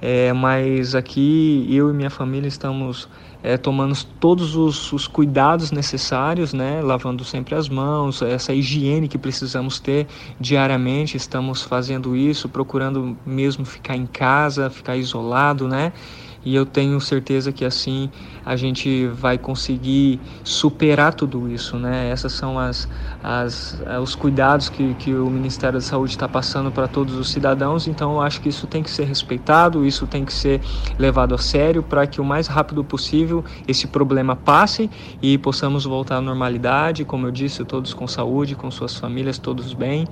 é, 0.00 0.32
mas 0.32 0.94
aqui 0.94 1.66
eu 1.68 1.90
e 1.90 1.92
minha 1.92 2.10
família 2.10 2.46
estamos 2.46 3.08
é, 3.42 3.56
tomando 3.56 3.94
todos 4.20 4.56
os, 4.56 4.92
os, 4.92 5.06
cuidados 5.06 5.70
necessários, 5.70 6.52
né? 6.52 6.80
lavando 6.82 7.24
sempre 7.24 7.54
as 7.54 7.68
mãos, 7.68 8.20
essa 8.22 8.52
higiene 8.52 9.08
que 9.08 9.18
precisamos 9.18 9.78
ter 9.78 10.06
diariamente, 10.40 11.16
estamos 11.16 11.62
fazendo 11.62 12.16
isso, 12.16 12.48
procurando 12.48 13.16
mesmo 13.24 13.64
ficar 13.64 13.96
em 13.96 14.06
casa, 14.06 14.68
ficar 14.70 14.96
isolado, 14.96 15.68
né? 15.68 15.92
e 16.44 16.54
eu 16.54 16.64
tenho 16.64 17.00
certeza 17.00 17.52
que 17.52 17.64
assim 17.64 18.10
a 18.44 18.56
gente 18.56 19.06
vai 19.08 19.36
conseguir 19.36 20.20
superar 20.42 21.12
tudo 21.12 21.50
isso, 21.50 21.76
né? 21.76 22.08
Essas 22.10 22.32
são 22.32 22.58
as, 22.58 22.88
as 23.22 23.78
os 24.02 24.14
cuidados 24.14 24.68
que, 24.68 24.94
que 24.94 25.14
o 25.14 25.28
Ministério 25.28 25.78
da 25.78 25.84
Saúde 25.84 26.12
está 26.12 26.28
passando 26.28 26.70
para 26.70 26.86
todos 26.86 27.14
os 27.14 27.30
cidadãos, 27.30 27.86
então 27.86 28.14
eu 28.14 28.20
acho 28.22 28.40
que 28.40 28.48
isso 28.48 28.66
tem 28.66 28.82
que 28.82 28.90
ser 28.90 29.04
respeitado, 29.04 29.84
isso 29.84 30.06
tem 30.06 30.24
que 30.24 30.32
ser 30.32 30.60
levado 30.98 31.34
a 31.34 31.38
sério 31.38 31.82
para 31.82 32.06
que 32.06 32.20
o 32.20 32.24
mais 32.24 32.46
rápido 32.46 32.84
possível 32.84 33.44
esse 33.66 33.86
problema 33.86 34.36
passe 34.36 34.90
e 35.20 35.36
possamos 35.38 35.84
voltar 35.84 36.16
à 36.16 36.20
normalidade, 36.20 37.04
como 37.04 37.26
eu 37.26 37.30
disse, 37.30 37.64
todos 37.64 37.92
com 37.94 38.06
saúde, 38.06 38.54
com 38.54 38.70
suas 38.70 38.94
famílias, 38.96 39.38
todos 39.38 39.72
bem. 39.74 40.06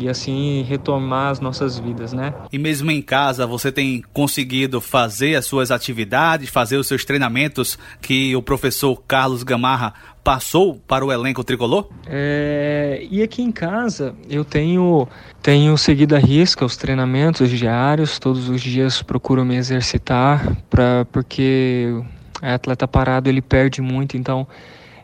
E 0.00 0.08
assim 0.08 0.62
retomar 0.62 1.32
as 1.32 1.40
nossas 1.40 1.76
vidas, 1.76 2.12
né? 2.12 2.32
E 2.52 2.58
mesmo 2.58 2.88
em 2.88 3.02
casa, 3.02 3.44
você 3.48 3.72
tem 3.72 4.00
conseguido 4.12 4.80
fazer 4.80 5.34
as 5.34 5.44
suas 5.44 5.72
atividades, 5.72 6.48
fazer 6.48 6.76
os 6.76 6.86
seus 6.86 7.04
treinamentos 7.04 7.76
que 8.00 8.34
o 8.36 8.40
professor 8.40 9.02
Carlos 9.08 9.42
Gamarra 9.42 9.92
passou 10.28 10.74
para 10.86 11.06
o 11.06 11.10
elenco 11.10 11.42
tricolor? 11.42 11.88
É, 12.06 13.02
e 13.10 13.22
aqui 13.22 13.40
em 13.40 13.50
casa 13.50 14.14
eu 14.28 14.44
tenho 14.44 15.08
tenho 15.40 15.74
seguido 15.78 16.14
a 16.14 16.18
risca 16.18 16.66
os 16.66 16.76
treinamentos 16.76 17.48
diários, 17.48 18.18
todos 18.18 18.46
os 18.50 18.60
dias 18.60 19.00
procuro 19.00 19.42
me 19.42 19.56
exercitar 19.56 20.54
para 20.68 21.06
porque 21.10 21.98
atleta 22.42 22.86
parado 22.86 23.30
ele 23.30 23.40
perde 23.40 23.80
muito, 23.80 24.18
então 24.18 24.46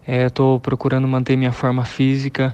Estou 0.07 0.57
é, 0.57 0.61
procurando 0.61 1.09
manter 1.09 1.35
minha 1.35 1.53
forma 1.53 1.83
física 1.83 2.53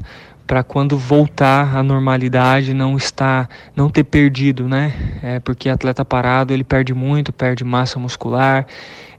para 0.51 0.65
quando 0.65 0.99
voltar 0.99 1.77
à 1.77 1.81
normalidade 1.81 2.75
não 2.75 2.97
estar, 2.97 3.49
não 3.77 3.89
ter 3.89 4.03
perdido, 4.03 4.69
né? 4.69 4.93
É, 5.23 5.39
porque 5.39 5.69
atleta 5.69 6.05
parado 6.05 6.53
ele 6.53 6.65
perde 6.65 6.93
muito, 6.93 7.33
perde 7.33 7.63
massa 7.63 8.01
muscular, 8.01 8.67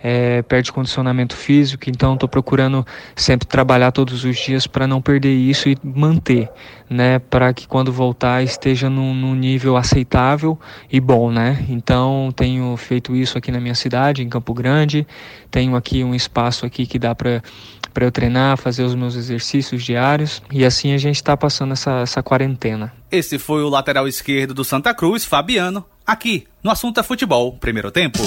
é, 0.03 0.41
perde 0.41 0.73
condicionamento 0.73 1.33
físico, 1.33 1.89
então 1.89 2.15
estou 2.15 2.27
procurando 2.27 2.85
sempre 3.15 3.47
trabalhar 3.47 3.93
todos 3.93 4.25
os 4.25 4.38
dias 4.38 4.67
para 4.67 4.85
não 4.85 5.01
perder 5.01 5.33
isso 5.33 5.69
e 5.69 5.77
manter, 5.81 6.50
né? 6.89 7.19
Para 7.19 7.53
que 7.53 7.65
quando 7.65 7.93
voltar 7.93 8.43
esteja 8.43 8.89
num, 8.89 9.13
num, 9.13 9.33
nível 9.33 9.77
aceitável 9.77 10.59
e 10.91 11.00
bom, 11.00 11.31
né? 11.31 11.65
Então 11.69 12.33
tenho 12.35 12.75
feito 12.75 13.15
isso 13.15 13.38
aqui 13.38 13.53
na 13.53 13.61
minha 13.61 13.75
cidade, 13.75 14.21
em 14.21 14.27
Campo 14.27 14.53
Grande, 14.53 15.07
tenho 15.50 15.77
aqui 15.77 16.03
um 16.03 16.13
espaço 16.13 16.65
aqui 16.65 16.85
que 16.85 17.00
dá 17.00 17.15
para 17.15 17.41
para 17.93 18.05
eu 18.05 18.12
treinar, 18.12 18.57
fazer 18.57 18.83
os 18.83 18.95
meus 18.95 19.15
exercícios 19.15 19.83
diários 19.83 20.41
e 20.51 20.65
assim 20.65 20.93
a 20.93 20.98
gente 20.98 21.15
está 21.15 21.36
passando 21.36 21.74
essa, 21.74 22.01
essa 22.01 22.24
quarentena. 22.24 22.93
Esse 23.12 23.38
foi 23.38 23.63
o 23.63 23.69
lateral 23.69 24.07
esquerdo 24.07 24.53
do 24.53 24.63
Santa 24.63 24.93
Cruz, 24.93 25.25
Fabiano, 25.25 25.86
aqui 26.05 26.48
no 26.63 26.71
Assunto 26.71 27.00
é 27.00 27.03
Futebol, 27.03 27.53
primeiro 27.53 27.91
tempo. 27.91 28.19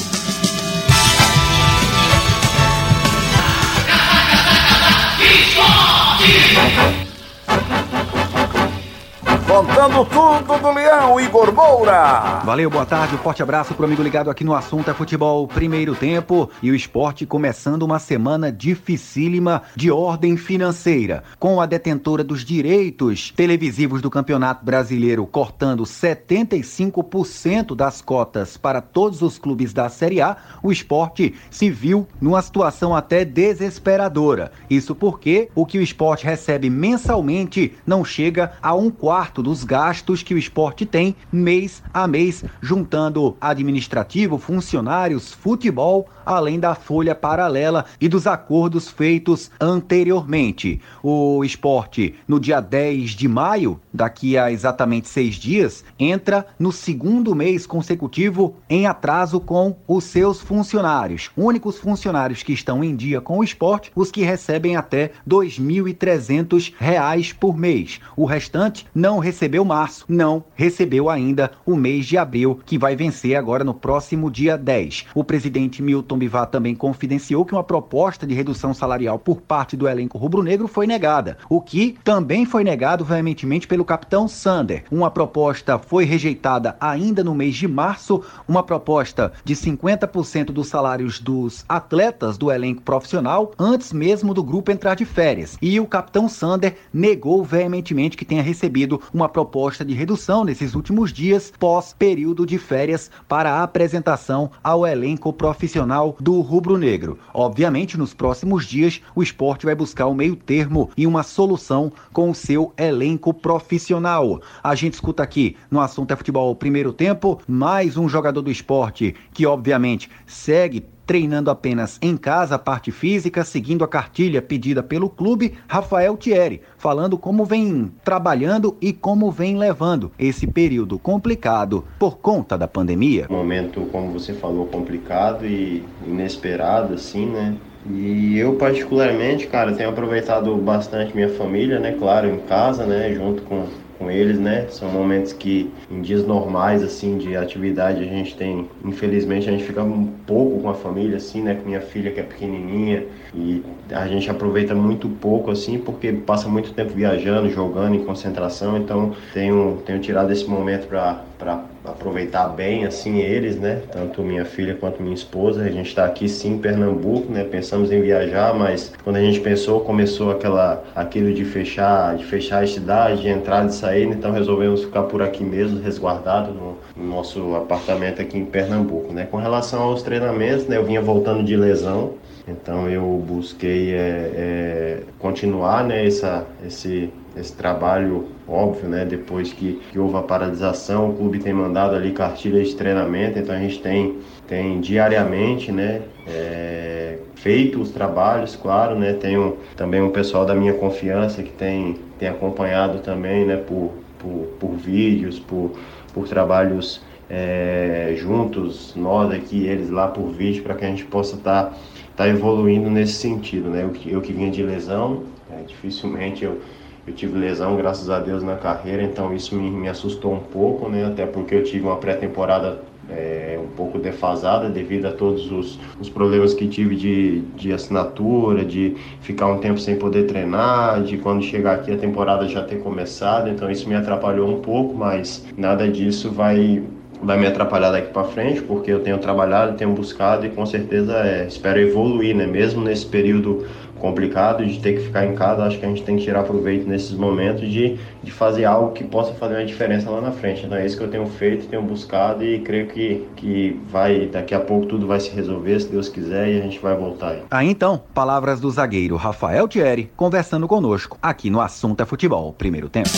Contando 9.84 10.06
tudo 10.06 10.58
do 10.62 10.72
Leão, 10.72 11.20
Igor 11.20 11.52
Moura. 11.52 12.40
Valeu, 12.42 12.70
boa 12.70 12.86
tarde, 12.86 13.16
um 13.16 13.18
forte 13.18 13.42
abraço 13.42 13.74
pro 13.74 13.84
amigo 13.84 14.02
ligado 14.02 14.30
aqui 14.30 14.42
no 14.42 14.54
assunto 14.54 14.90
é 14.90 14.94
futebol 14.94 15.46
primeiro 15.46 15.94
tempo 15.94 16.48
e 16.62 16.70
o 16.70 16.74
esporte 16.74 17.26
começando 17.26 17.82
uma 17.82 17.98
semana 17.98 18.50
dificílima 18.50 19.60
de 19.76 19.90
ordem 19.90 20.38
financeira, 20.38 21.22
com 21.38 21.60
a 21.60 21.66
detentora 21.66 22.24
dos 22.24 22.46
direitos 22.46 23.30
televisivos 23.36 24.00
do 24.00 24.08
Campeonato 24.08 24.64
Brasileiro 24.64 25.26
cortando 25.26 25.82
75% 25.82 27.76
das 27.76 28.00
cotas 28.00 28.56
para 28.56 28.80
todos 28.80 29.20
os 29.20 29.36
clubes 29.36 29.74
da 29.74 29.90
Série 29.90 30.22
A, 30.22 30.38
o 30.62 30.72
esporte 30.72 31.34
se 31.50 31.68
viu 31.68 32.08
numa 32.18 32.40
situação 32.40 32.96
até 32.96 33.22
desesperadora. 33.22 34.50
Isso 34.70 34.94
porque 34.94 35.50
o 35.54 35.66
que 35.66 35.76
o 35.76 35.82
esporte 35.82 36.24
recebe 36.24 36.70
mensalmente 36.70 37.74
não 37.86 38.02
chega 38.02 38.52
a 38.62 38.72
um 38.72 38.90
quarto 38.90 39.42
dos 39.42 39.62
gastos 39.62 39.73
que 40.22 40.34
o 40.34 40.38
esporte 40.38 40.86
tem 40.86 41.16
mês 41.32 41.82
a 41.92 42.06
mês, 42.06 42.44
juntando 42.60 43.36
administrativo, 43.40 44.38
funcionários, 44.38 45.32
futebol, 45.32 46.08
além 46.24 46.60
da 46.60 46.74
folha 46.74 47.14
paralela 47.14 47.84
e 48.00 48.08
dos 48.08 48.26
acordos 48.26 48.88
feitos 48.88 49.50
anteriormente. 49.60 50.80
O 51.02 51.44
esporte, 51.44 52.14
no 52.26 52.38
dia 52.38 52.60
10 52.60 53.10
de 53.10 53.26
maio, 53.26 53.80
daqui 53.92 54.38
a 54.38 54.50
exatamente 54.50 55.08
seis 55.08 55.34
dias, 55.34 55.84
entra 55.98 56.46
no 56.58 56.70
segundo 56.70 57.34
mês 57.34 57.66
consecutivo 57.66 58.56
em 58.70 58.86
atraso 58.86 59.40
com 59.40 59.76
os 59.88 60.04
seus 60.04 60.40
funcionários. 60.40 61.30
Únicos 61.36 61.78
funcionários 61.78 62.42
que 62.42 62.52
estão 62.52 62.84
em 62.84 62.94
dia 62.94 63.20
com 63.20 63.38
o 63.38 63.44
esporte, 63.44 63.90
os 63.94 64.10
que 64.10 64.22
recebem 64.22 64.76
até 64.76 65.04
R$ 65.04 65.12
2.300 65.28 67.34
por 67.34 67.56
mês. 67.56 68.00
O 68.16 68.24
restante 68.24 68.86
não 68.94 69.18
recebeu 69.18 69.63
março, 69.64 70.04
não 70.08 70.44
recebeu 70.54 71.08
ainda 71.08 71.50
o 71.64 71.76
mês 71.76 72.06
de 72.06 72.16
abril, 72.16 72.60
que 72.64 72.78
vai 72.78 72.94
vencer 72.96 73.36
agora 73.36 73.64
no 73.64 73.74
próximo 73.74 74.30
dia 74.30 74.56
10. 74.56 75.06
O 75.14 75.24
presidente 75.24 75.82
Milton 75.82 76.18
Bivar 76.18 76.46
também 76.46 76.74
confidenciou 76.74 77.44
que 77.44 77.52
uma 77.52 77.64
proposta 77.64 78.26
de 78.26 78.34
redução 78.34 78.74
salarial 78.74 79.18
por 79.18 79.40
parte 79.40 79.76
do 79.76 79.88
elenco 79.88 80.18
rubro-negro 80.18 80.68
foi 80.68 80.86
negada, 80.86 81.38
o 81.48 81.60
que 81.60 81.96
também 82.04 82.44
foi 82.44 82.64
negado 82.64 83.04
veementemente 83.04 83.66
pelo 83.66 83.84
capitão 83.84 84.28
Sander. 84.28 84.84
Uma 84.90 85.10
proposta 85.10 85.78
foi 85.78 86.04
rejeitada 86.04 86.76
ainda 86.80 87.22
no 87.24 87.34
mês 87.34 87.54
de 87.54 87.68
março, 87.68 88.22
uma 88.46 88.62
proposta 88.62 89.32
de 89.44 89.54
50% 89.54 90.46
dos 90.46 90.68
salários 90.68 91.20
dos 91.20 91.64
atletas 91.68 92.36
do 92.36 92.50
elenco 92.50 92.82
profissional 92.82 93.52
antes 93.58 93.92
mesmo 93.92 94.34
do 94.34 94.42
grupo 94.42 94.70
entrar 94.70 94.94
de 94.94 95.04
férias. 95.04 95.56
E 95.60 95.78
o 95.80 95.86
capitão 95.86 96.28
Sander 96.28 96.76
negou 96.92 97.44
veementemente 97.44 98.16
que 98.16 98.24
tenha 98.24 98.42
recebido 98.42 99.00
uma 99.12 99.28
proposta 99.28 99.43
de 99.84 99.94
redução 99.94 100.44
nesses 100.44 100.74
últimos 100.74 101.12
dias, 101.12 101.52
pós 101.58 101.92
período 101.92 102.46
de 102.46 102.58
férias, 102.58 103.10
para 103.28 103.52
a 103.52 103.62
apresentação 103.62 104.50
ao 104.62 104.86
elenco 104.86 105.32
profissional 105.32 106.16
do 106.20 106.40
rubro-negro. 106.40 107.18
Obviamente, 107.32 107.96
nos 107.98 108.14
próximos 108.14 108.64
dias, 108.64 109.00
o 109.14 109.22
esporte 109.22 109.66
vai 109.66 109.74
buscar 109.74 110.06
o 110.06 110.14
meio 110.14 110.36
termo 110.36 110.90
e 110.96 111.06
uma 111.06 111.22
solução 111.22 111.92
com 112.12 112.30
o 112.30 112.34
seu 112.34 112.72
elenco 112.76 113.32
profissional. 113.32 114.40
A 114.62 114.74
gente 114.74 114.94
escuta 114.94 115.22
aqui 115.22 115.56
no 115.70 115.80
assunto 115.80 116.12
é 116.12 116.16
futebol 116.16 116.54
primeiro 116.56 116.92
tempo, 116.92 117.40
mais 117.46 117.96
um 117.96 118.08
jogador 118.08 118.42
do 118.42 118.50
esporte 118.50 119.14
que, 119.32 119.46
obviamente, 119.46 120.10
segue 120.26 120.84
treinando 121.06 121.50
apenas 121.50 121.98
em 122.00 122.16
casa 122.16 122.54
a 122.54 122.58
parte 122.58 122.90
física, 122.90 123.44
seguindo 123.44 123.84
a 123.84 123.88
cartilha 123.88 124.42
pedida 124.42 124.82
pelo 124.82 125.08
clube, 125.08 125.54
Rafael 125.68 126.16
Thierry, 126.16 126.60
falando 126.76 127.18
como 127.18 127.44
vem 127.44 127.92
trabalhando 128.04 128.76
e 128.80 128.92
como 128.92 129.30
vem 129.30 129.56
levando 129.56 130.12
esse 130.18 130.46
período 130.46 130.98
complicado 130.98 131.84
por 131.98 132.18
conta 132.18 132.56
da 132.56 132.68
pandemia. 132.68 133.26
Momento, 133.28 133.82
como 133.92 134.12
você 134.12 134.32
falou, 134.32 134.66
complicado 134.66 135.46
e 135.46 135.84
inesperado, 136.06 136.94
assim, 136.94 137.26
né? 137.26 137.56
E 137.90 138.38
eu 138.38 138.54
particularmente, 138.54 139.46
cara, 139.46 139.72
tenho 139.72 139.90
aproveitado 139.90 140.56
bastante 140.56 141.14
minha 141.14 141.28
família, 141.28 141.78
né? 141.78 141.92
Claro, 141.92 142.28
em 142.28 142.38
casa, 142.40 142.86
né? 142.86 143.12
Junto 143.12 143.42
com 143.42 143.66
com 143.98 144.10
eles, 144.10 144.38
né? 144.38 144.66
São 144.68 144.88
momentos 144.90 145.32
que 145.32 145.70
em 145.90 146.00
dias 146.00 146.26
normais 146.26 146.82
assim 146.82 147.18
de 147.18 147.36
atividade 147.36 148.02
a 148.02 148.06
gente 148.06 148.36
tem, 148.36 148.68
infelizmente 148.84 149.48
a 149.48 149.52
gente 149.52 149.64
fica 149.64 149.82
um 149.82 150.06
pouco 150.26 150.60
com 150.60 150.68
a 150.68 150.74
família 150.74 151.16
assim, 151.16 151.42
né? 151.42 151.54
Com 151.54 151.68
minha 151.68 151.80
filha 151.80 152.10
que 152.10 152.20
é 152.20 152.22
pequenininha 152.22 153.04
e 153.34 153.62
a 153.90 154.06
gente 154.06 154.30
aproveita 154.30 154.74
muito 154.74 155.08
pouco 155.08 155.50
assim 155.50 155.78
porque 155.78 156.12
passa 156.12 156.48
muito 156.48 156.72
tempo 156.72 156.92
viajando, 156.92 157.50
jogando 157.50 157.94
em 157.94 158.04
concentração, 158.04 158.76
então 158.76 159.14
tenho 159.32 159.82
tenho 159.84 159.98
tirado 160.00 160.32
esse 160.32 160.46
momento 160.48 160.86
para 160.86 161.24
para 161.38 161.64
aproveitar 161.84 162.48
bem 162.48 162.84
assim 162.84 163.18
eles, 163.18 163.56
né? 163.56 163.82
Tanto 163.92 164.22
minha 164.22 164.44
filha 164.44 164.74
quanto 164.74 165.02
minha 165.02 165.14
esposa. 165.14 165.62
A 165.62 165.70
gente 165.70 165.88
está 165.88 166.04
aqui 166.04 166.28
sim 166.28 166.54
em 166.54 166.58
Pernambuco, 166.58 167.30
né? 167.32 167.44
Pensamos 167.44 167.92
em 167.92 168.00
viajar, 168.00 168.54
mas 168.54 168.92
quando 169.02 169.16
a 169.16 169.20
gente 169.20 169.40
pensou, 169.40 169.80
começou 169.80 170.30
aquela 170.30 170.82
aquilo 170.94 171.32
de 171.32 171.44
fechar, 171.44 172.16
de 172.16 172.24
fechar 172.24 172.62
a 172.62 172.66
cidade, 172.66 173.22
de 173.22 173.28
entrar 173.28 173.66
e 173.66 173.72
sair, 173.72 174.04
então 174.04 174.32
resolvemos 174.32 174.84
ficar 174.84 175.04
por 175.04 175.22
aqui 175.22 175.44
mesmo, 175.44 175.80
resguardado 175.80 176.52
no, 176.52 176.78
no, 176.96 177.14
nosso 177.14 177.54
apartamento 177.54 178.20
aqui 178.22 178.38
em 178.38 178.44
Pernambuco, 178.44 179.12
né? 179.12 179.26
Com 179.30 179.36
relação 179.36 179.82
aos 179.82 180.02
treinamentos, 180.02 180.66
né? 180.66 180.76
Eu 180.76 180.84
vinha 180.84 181.00
voltando 181.00 181.42
de 181.44 181.56
lesão, 181.56 182.14
então 182.46 182.88
eu 182.88 183.22
busquei 183.26 183.94
é, 183.94 183.98
é, 183.98 185.02
continuar, 185.18 185.84
né? 185.84 186.06
Essa, 186.06 186.46
esse 186.66 187.10
esse 187.36 187.52
trabalho 187.52 188.28
óbvio, 188.48 188.88
né? 188.88 189.04
Depois 189.04 189.52
que, 189.52 189.80
que 189.90 189.98
houve 189.98 190.16
a 190.16 190.22
paralisação, 190.22 191.10
o 191.10 191.14
clube 191.14 191.38
tem 191.38 191.52
mandado 191.52 191.96
ali 191.96 192.12
cartilhas 192.12 192.68
de 192.68 192.76
treinamento, 192.76 193.38
então 193.38 193.54
a 193.54 193.58
gente 193.58 193.80
tem, 193.80 194.18
tem 194.46 194.80
diariamente, 194.80 195.72
né? 195.72 196.02
É, 196.26 197.18
feito 197.34 197.80
os 197.80 197.90
trabalhos, 197.90 198.56
claro, 198.56 198.98
né? 198.98 199.14
Tenho 199.14 199.58
também 199.76 200.00
um 200.00 200.10
pessoal 200.10 200.46
da 200.46 200.54
minha 200.54 200.74
confiança 200.74 201.42
que 201.42 201.52
tem, 201.52 201.96
tem 202.18 202.28
acompanhado 202.28 203.00
também, 203.00 203.44
né? 203.44 203.56
Por, 203.56 203.92
por, 204.18 204.46
por 204.60 204.70
vídeos, 204.76 205.38
por, 205.38 205.72
por 206.12 206.28
trabalhos 206.28 207.02
é, 207.28 208.14
juntos, 208.16 208.94
nós 208.94 209.32
aqui, 209.32 209.66
eles 209.66 209.90
lá 209.90 210.06
por 210.08 210.30
vídeo, 210.30 210.62
para 210.62 210.74
que 210.74 210.84
a 210.84 210.88
gente 210.88 211.04
possa 211.04 211.36
estar 211.36 211.64
tá, 211.64 211.76
tá 212.16 212.28
evoluindo 212.28 212.88
nesse 212.88 213.14
sentido, 213.14 213.70
né? 213.70 213.82
Eu, 213.82 213.92
eu 214.06 214.20
que 214.20 214.32
vinha 214.32 214.50
de 214.50 214.62
lesão, 214.62 215.24
é, 215.50 215.62
dificilmente 215.66 216.44
eu 216.44 216.60
eu 217.06 217.14
tive 217.14 217.38
lesão, 217.38 217.76
graças 217.76 218.08
a 218.08 218.18
Deus, 218.18 218.42
na 218.42 218.56
carreira, 218.56 219.02
então 219.02 219.34
isso 219.34 219.54
me, 219.54 219.70
me 219.70 219.88
assustou 219.88 220.32
um 220.32 220.40
pouco, 220.40 220.88
né? 220.88 221.06
Até 221.06 221.26
porque 221.26 221.54
eu 221.54 221.62
tive 221.62 221.86
uma 221.86 221.96
pré-temporada 221.96 222.80
é, 223.10 223.58
um 223.62 223.68
pouco 223.68 223.98
defasada 223.98 224.68
devido 224.68 225.06
a 225.06 225.12
todos 225.12 225.50
os, 225.50 225.78
os 226.00 226.08
problemas 226.08 226.54
que 226.54 226.66
tive 226.66 226.96
de, 226.96 227.40
de 227.56 227.72
assinatura, 227.72 228.64
de 228.64 228.96
ficar 229.20 229.46
um 229.46 229.58
tempo 229.58 229.78
sem 229.78 229.96
poder 229.96 230.24
treinar, 230.26 231.02
de 231.02 231.18
quando 231.18 231.42
chegar 231.42 231.74
aqui 231.74 231.92
a 231.92 231.96
temporada 231.96 232.48
já 232.48 232.62
ter 232.62 232.76
começado, 232.76 233.50
então 233.50 233.70
isso 233.70 233.88
me 233.88 233.94
atrapalhou 233.94 234.48
um 234.48 234.60
pouco, 234.60 234.94
mas 234.94 235.44
nada 235.56 235.88
disso 235.88 236.30
vai 236.30 236.82
vai 237.22 237.38
me 237.38 237.46
atrapalhar 237.46 237.90
daqui 237.90 238.12
para 238.12 238.24
frente, 238.24 238.60
porque 238.60 238.90
eu 238.90 239.00
tenho 239.00 239.16
trabalhado, 239.16 239.78
tenho 239.78 239.90
buscado 239.92 240.44
e 240.44 240.50
com 240.50 240.66
certeza 240.66 241.14
é, 241.14 241.46
espero 241.46 241.80
evoluir, 241.80 242.36
né? 242.36 242.46
Mesmo 242.46 242.82
nesse 242.82 243.06
período 243.06 243.64
complicado 244.04 244.66
de 244.66 244.78
ter 244.80 244.98
que 244.98 245.06
ficar 245.06 245.24
em 245.24 245.34
casa, 245.34 245.64
acho 245.64 245.78
que 245.78 245.86
a 245.86 245.88
gente 245.88 246.02
tem 246.02 246.16
que 246.16 246.24
tirar 246.24 246.42
proveito 246.42 246.86
nesses 246.86 247.12
momentos 247.12 247.66
de, 247.70 247.98
de 248.22 248.30
fazer 248.30 248.66
algo 248.66 248.92
que 248.92 249.02
possa 249.02 249.32
fazer 249.32 249.54
uma 249.54 249.64
diferença 249.64 250.10
lá 250.10 250.20
na 250.20 250.30
frente. 250.30 250.66
Então 250.66 250.76
é 250.76 250.84
isso 250.84 250.98
que 250.98 251.02
eu 251.02 251.08
tenho 251.08 251.26
feito, 251.26 251.66
tenho 251.68 251.80
buscado 251.80 252.44
e 252.44 252.58
creio 252.58 252.86
que, 252.88 253.26
que 253.34 253.80
vai, 253.88 254.26
daqui 254.26 254.54
a 254.54 254.60
pouco 254.60 254.84
tudo 254.84 255.06
vai 255.06 255.18
se 255.20 255.30
resolver, 255.30 255.80
se 255.80 255.88
Deus 255.88 256.10
quiser, 256.10 256.50
e 256.50 256.58
a 256.58 256.62
gente 256.62 256.78
vai 256.80 256.94
voltar 256.94 257.30
aí. 257.30 257.42
Ah, 257.50 257.64
então, 257.64 258.02
palavras 258.12 258.60
do 258.60 258.70
zagueiro 258.70 259.16
Rafael 259.16 259.66
Thierry 259.66 260.10
conversando 260.14 260.68
conosco 260.68 261.16
aqui 261.22 261.48
no 261.48 261.62
Assunto 261.62 262.02
é 262.02 262.04
Futebol, 262.04 262.52
primeiro 262.52 262.90
tempo. 262.90 263.08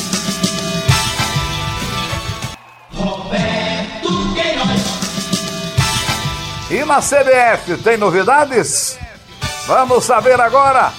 E 6.70 6.84
na 6.84 7.00
CBF 7.00 7.76
tem 7.82 7.96
novidades? 7.96 8.98
Vamos 9.66 10.04
saber 10.04 10.40
agora. 10.40 10.92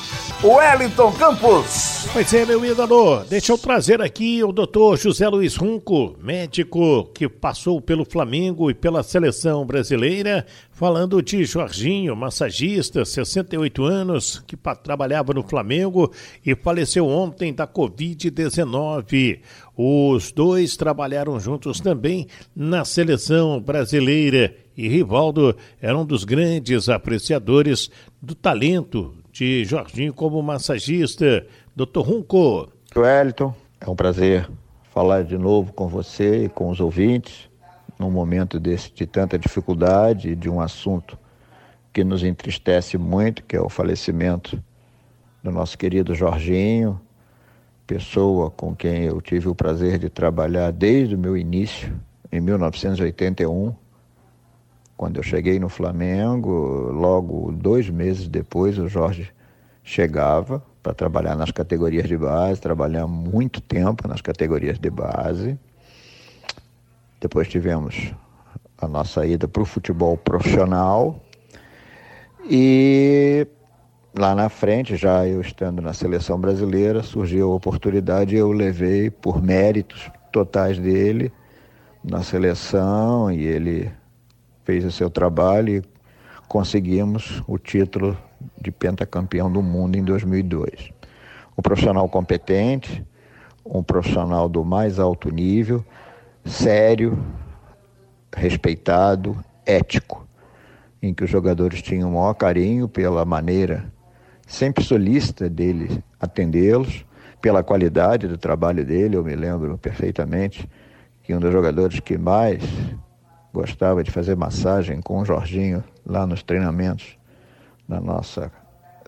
Wellington 0.44 1.14
Campos. 1.14 2.06
Pois 2.12 2.34
é, 2.34 2.46
meu 2.46 2.66
ídolo. 2.66 3.24
Deixa 3.30 3.54
eu 3.54 3.58
trazer 3.58 4.02
aqui 4.02 4.44
o 4.44 4.52
doutor 4.52 4.98
José 4.98 5.26
Luiz 5.30 5.56
Runco, 5.56 6.18
médico 6.22 7.06
que 7.14 7.30
passou 7.30 7.80
pelo 7.80 8.04
Flamengo 8.04 8.70
e 8.70 8.74
pela 8.74 9.04
seleção 9.04 9.66
brasileira, 9.66 10.46
falando 10.70 11.22
de 11.22 11.46
Jorginho, 11.46 12.14
massagista, 12.14 13.06
68 13.06 13.86
anos, 13.86 14.44
que 14.46 14.58
trabalhava 14.84 15.34
no 15.34 15.48
Flamengo 15.48 16.12
e 16.46 16.54
faleceu 16.54 17.08
ontem 17.08 17.54
da 17.54 17.66
Covid-19. 17.66 19.40
Os 19.78 20.34
dois 20.34 20.76
trabalharam 20.76 21.40
juntos 21.40 21.80
também 21.80 22.28
na 22.54 22.84
seleção 22.84 23.62
brasileira 23.62 24.67
e 24.78 24.88
Rivaldo 24.88 25.58
era 25.82 25.98
um 25.98 26.06
dos 26.06 26.24
grandes 26.24 26.88
apreciadores 26.88 27.90
do 28.22 28.36
talento 28.36 29.16
de 29.32 29.66
Jorginho 29.66 30.14
como 30.14 30.42
massagista. 30.44 31.48
Doutor 31.76 32.04
Runco. 32.04 32.72
Wellington, 32.96 33.56
é 33.82 33.90
um 33.90 33.96
prazer 33.96 34.48
falar 34.94 35.24
de 35.24 35.36
novo 35.38 35.74
com 35.74 35.88
você 35.88 36.46
e 36.46 36.50
com 36.50 36.70
os 36.70 36.80
ouvintes, 36.80 37.50
num 37.98 38.12
momento 38.12 38.60
desse 38.60 38.92
de 38.94 39.08
tanta 39.08 39.38
dificuldade, 39.38 40.36
de 40.36 40.48
um 40.48 40.62
assunto 40.62 41.18
que 41.92 42.04
nos 42.04 42.24
entristece 42.24 42.98
muito, 43.00 43.44
que 43.44 43.56
é 43.56 43.62
o 43.62 43.70
falecimento 43.70 44.62
do 45.44 45.52
nosso 45.52 45.76
querido 45.76 46.14
Jorginho, 46.14 47.02
pessoa 47.88 48.52
com 48.52 48.76
quem 48.76 49.06
eu 49.06 49.20
tive 49.22 49.48
o 49.48 49.56
prazer 49.56 49.98
de 49.98 50.10
trabalhar 50.10 50.72
desde 50.72 51.16
o 51.16 51.18
meu 51.18 51.36
início, 51.36 52.00
em 52.32 52.40
1981 52.40 53.74
quando 54.98 55.18
eu 55.18 55.24
cheguei 55.24 55.60
no 55.60 55.70
Flamengo, 55.70 56.92
logo 56.92 57.52
dois 57.52 57.88
meses 57.88 58.28
depois, 58.28 58.80
o 58.80 58.90
Jorge 58.90 59.30
chegava 59.84 60.62
para 60.82 60.92
trabalhar 60.92 61.36
nas 61.36 61.52
categorias 61.52 62.08
de 62.08 62.18
base, 62.18 62.60
trabalhar 62.60 63.06
muito 63.06 63.62
tempo 63.62 64.08
nas 64.08 64.22
categorias 64.22 64.80
de 64.80 64.90
base. 64.90 65.58
Depois 67.22 67.48
tivemos 67.48 68.12
a 68.78 68.88
nossa 68.88 69.26
ida 69.26 69.48
para 69.48 69.62
o 69.62 69.66
futebol 69.66 70.18
profissional 70.18 71.22
e 72.50 73.46
lá 74.18 74.34
na 74.34 74.50
frente, 74.50 74.96
já 74.96 75.28
eu 75.28 75.42
estando 75.42 75.80
na 75.80 75.94
seleção 75.94 76.40
brasileira, 76.40 77.04
surgiu 77.04 77.52
a 77.52 77.56
oportunidade 77.56 78.36
e 78.36 78.40
eu 78.40 78.52
levei 78.52 79.12
por 79.12 79.42
méritos 79.44 80.10
totais 80.32 80.80
dele 80.80 81.32
na 82.04 82.24
seleção 82.24 83.32
e 83.32 83.44
ele 83.44 83.92
fez 84.68 84.84
o 84.84 84.92
seu 84.92 85.10
trabalho 85.10 85.78
e 85.78 85.84
conseguimos 86.46 87.42
o 87.48 87.58
título 87.58 88.18
de 88.62 88.70
pentacampeão 88.70 89.50
do 89.50 89.64
mundo 89.64 89.96
em 89.96 90.04
2002. 90.04 90.92
Um 91.58 91.62
profissional 91.62 92.10
competente, 92.10 93.02
um 93.66 93.82
profissional 93.82 94.50
do 94.50 94.66
mais 94.66 95.00
alto 95.00 95.32
nível, 95.32 95.86
sério, 96.44 97.18
respeitado, 98.36 99.42
ético, 99.66 100.28
em 101.02 101.14
que 101.14 101.24
os 101.24 101.30
jogadores 101.30 101.82
tinham 101.82 102.10
o 102.10 102.16
maior 102.16 102.34
carinho 102.34 102.90
pela 102.90 103.24
maneira 103.24 103.90
sempre 104.46 104.84
solícita 104.84 105.50
dele 105.50 106.04
atendê-los, 106.20 107.06
pela 107.42 107.64
qualidade 107.64 108.28
do 108.28 108.38
trabalho 108.38 108.84
dele. 108.84 109.16
Eu 109.16 109.24
me 109.24 109.34
lembro 109.34 109.78
perfeitamente 109.78 110.70
que 111.24 111.34
um 111.34 111.40
dos 111.40 111.54
jogadores 111.54 112.02
que 112.02 112.18
mais 112.18 112.62
gostava 113.58 114.04
de 114.04 114.12
fazer 114.12 114.36
massagem 114.36 115.02
com 115.02 115.20
o 115.20 115.26
Jorginho 115.26 115.84
lá 116.06 116.28
nos 116.28 116.44
treinamentos 116.44 117.18
da 117.90 118.00
nossa 118.00 118.52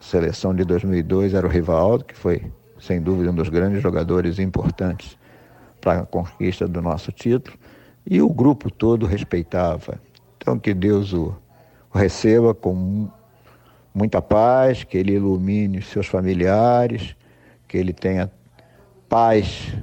seleção 0.01 0.55
de 0.55 0.65
2002 0.65 1.35
era 1.35 1.45
o 1.45 1.49
Rivaldo, 1.49 2.03
que 2.03 2.15
foi 2.15 2.51
sem 2.79 2.99
dúvida 2.99 3.29
um 3.29 3.35
dos 3.35 3.49
grandes 3.49 3.79
jogadores 3.79 4.39
importantes 4.39 5.15
para 5.79 5.99
a 5.99 6.05
conquista 6.05 6.67
do 6.67 6.81
nosso 6.81 7.12
título, 7.12 7.55
e 8.03 8.19
o 8.23 8.29
grupo 8.29 8.71
todo 8.71 9.05
respeitava. 9.05 10.01
Então 10.38 10.57
que 10.57 10.73
Deus 10.73 11.13
o, 11.13 11.35
o 11.93 11.97
receba 11.97 12.55
com 12.55 13.07
muita 13.93 14.19
paz, 14.19 14.83
que 14.83 14.97
ele 14.97 15.13
ilumine 15.13 15.79
seus 15.83 16.07
familiares, 16.07 17.15
que 17.67 17.77
ele 17.77 17.93
tenha 17.93 18.31
paz 19.07 19.75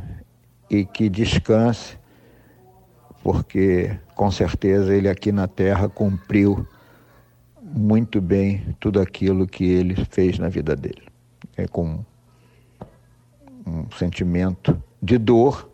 e 0.68 0.84
que 0.84 1.08
descanse, 1.08 1.96
porque 3.22 3.96
com 4.16 4.30
certeza 4.30 4.96
ele 4.96 5.08
aqui 5.10 5.30
na 5.30 5.46
Terra 5.46 5.90
cumpriu 5.90 6.66
muito 7.62 8.18
bem 8.18 8.74
tudo 8.80 8.98
aquilo 8.98 9.46
que 9.46 9.64
ele 9.64 9.94
fez 10.10 10.38
na 10.38 10.48
vida 10.48 10.74
dele. 10.74 11.02
É 11.54 11.68
com 11.68 12.02
um 13.66 13.90
sentimento 13.98 14.82
de 15.02 15.18
dor, 15.18 15.70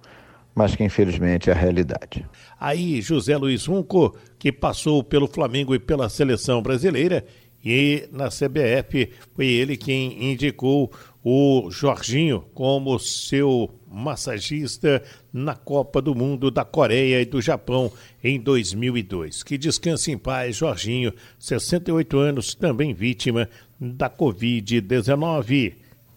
mas 0.54 0.74
que 0.74 0.82
infelizmente 0.82 1.50
é 1.50 1.52
a 1.52 1.56
realidade. 1.56 2.26
Aí, 2.58 3.00
José 3.00 3.36
Luiz 3.36 3.66
Runco, 3.66 4.16
que 4.40 4.50
passou 4.50 5.04
pelo 5.04 5.28
Flamengo 5.28 5.72
e 5.72 5.78
pela 5.78 6.08
seleção 6.08 6.60
brasileira, 6.60 7.24
e 7.64 8.08
na 8.10 8.26
CBF 8.26 9.12
foi 9.36 9.46
ele 9.46 9.76
quem 9.76 10.32
indicou 10.32 10.90
o 11.22 11.70
Jorginho 11.70 12.44
como 12.52 12.98
seu 12.98 13.70
massagista 13.92 15.02
na 15.32 15.54
Copa 15.54 16.00
do 16.00 16.14
Mundo 16.14 16.50
da 16.50 16.64
Coreia 16.64 17.20
e 17.20 17.24
do 17.24 17.40
Japão 17.40 17.92
em 18.22 18.40
2002. 18.40 19.42
Que 19.42 19.58
descanse 19.58 20.10
em 20.10 20.18
paz, 20.18 20.56
Jorginho, 20.56 21.12
68 21.38 22.18
anos, 22.18 22.54
também 22.54 22.94
vítima 22.94 23.48
da 23.78 24.08
Covid-19. 24.08 25.74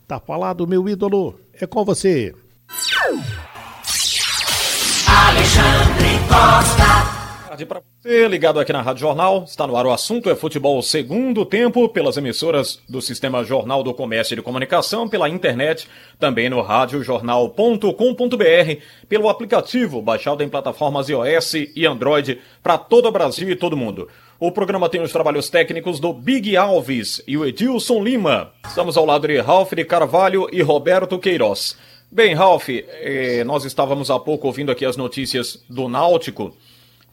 Tá 0.08 0.20
falado, 0.20 0.68
meu 0.68 0.88
ídolo. 0.88 1.40
É 1.54 1.66
com 1.66 1.84
você. 1.84 2.34
Alexandre 5.08 6.20
Costa 6.28 7.15
tarde 7.56 7.66
para 7.66 7.82
você, 8.02 8.28
ligado 8.28 8.60
aqui 8.60 8.74
na 8.74 8.82
Rádio 8.82 9.00
Jornal. 9.00 9.46
Está 9.46 9.66
no 9.66 9.78
ar 9.78 9.86
o 9.86 9.92
assunto 9.92 10.30
é 10.30 10.36
futebol 10.36 10.82
segundo 10.82 11.46
tempo, 11.46 11.88
pelas 11.88 12.18
emissoras 12.18 12.82
do 12.90 13.02
Sistema 13.02 13.46
Jornal 13.46 13.82
do 13.82 13.94
Comércio 13.94 14.34
e 14.34 14.36
de 14.36 14.42
Comunicação, 14.42 15.08
pela 15.08 15.30
internet, 15.30 15.88
também 16.20 16.50
no 16.50 16.62
radiojornal.com.br, 16.62 18.82
pelo 19.08 19.30
aplicativo 19.30 20.02
baixado 20.02 20.44
em 20.44 20.50
plataformas 20.50 21.08
iOS 21.08 21.54
e 21.74 21.86
Android 21.86 22.42
para 22.62 22.78
todo 22.78 23.08
o 23.08 23.12
Brasil 23.12 23.50
e 23.50 23.56
todo 23.56 23.78
mundo. 23.78 24.10
O 24.38 24.52
programa 24.52 24.90
tem 24.90 25.02
os 25.02 25.14
trabalhos 25.14 25.50
técnicos 25.50 25.98
do 25.98 26.12
Big 26.12 26.58
Alves 26.58 27.22
e 27.26 27.38
o 27.38 27.46
Edilson 27.46 28.04
Lima. 28.04 28.52
Estamos 28.68 28.98
ao 28.98 29.06
lado 29.06 29.30
de 29.30 29.40
Ralph 29.40 29.72
de 29.72 29.86
Carvalho 29.86 30.50
e 30.52 30.62
Roberto 30.62 31.18
Queiroz. 31.18 31.78
Bem, 32.12 32.34
Ralph, 32.34 32.68
eh, 32.70 33.44
nós 33.46 33.64
estávamos 33.64 34.12
há 34.12 34.20
pouco 34.20 34.48
ouvindo 34.48 34.72
aqui 34.72 34.86
as 34.86 34.98
notícias 34.98 35.64
do 35.70 35.88
Náutico 35.88 36.54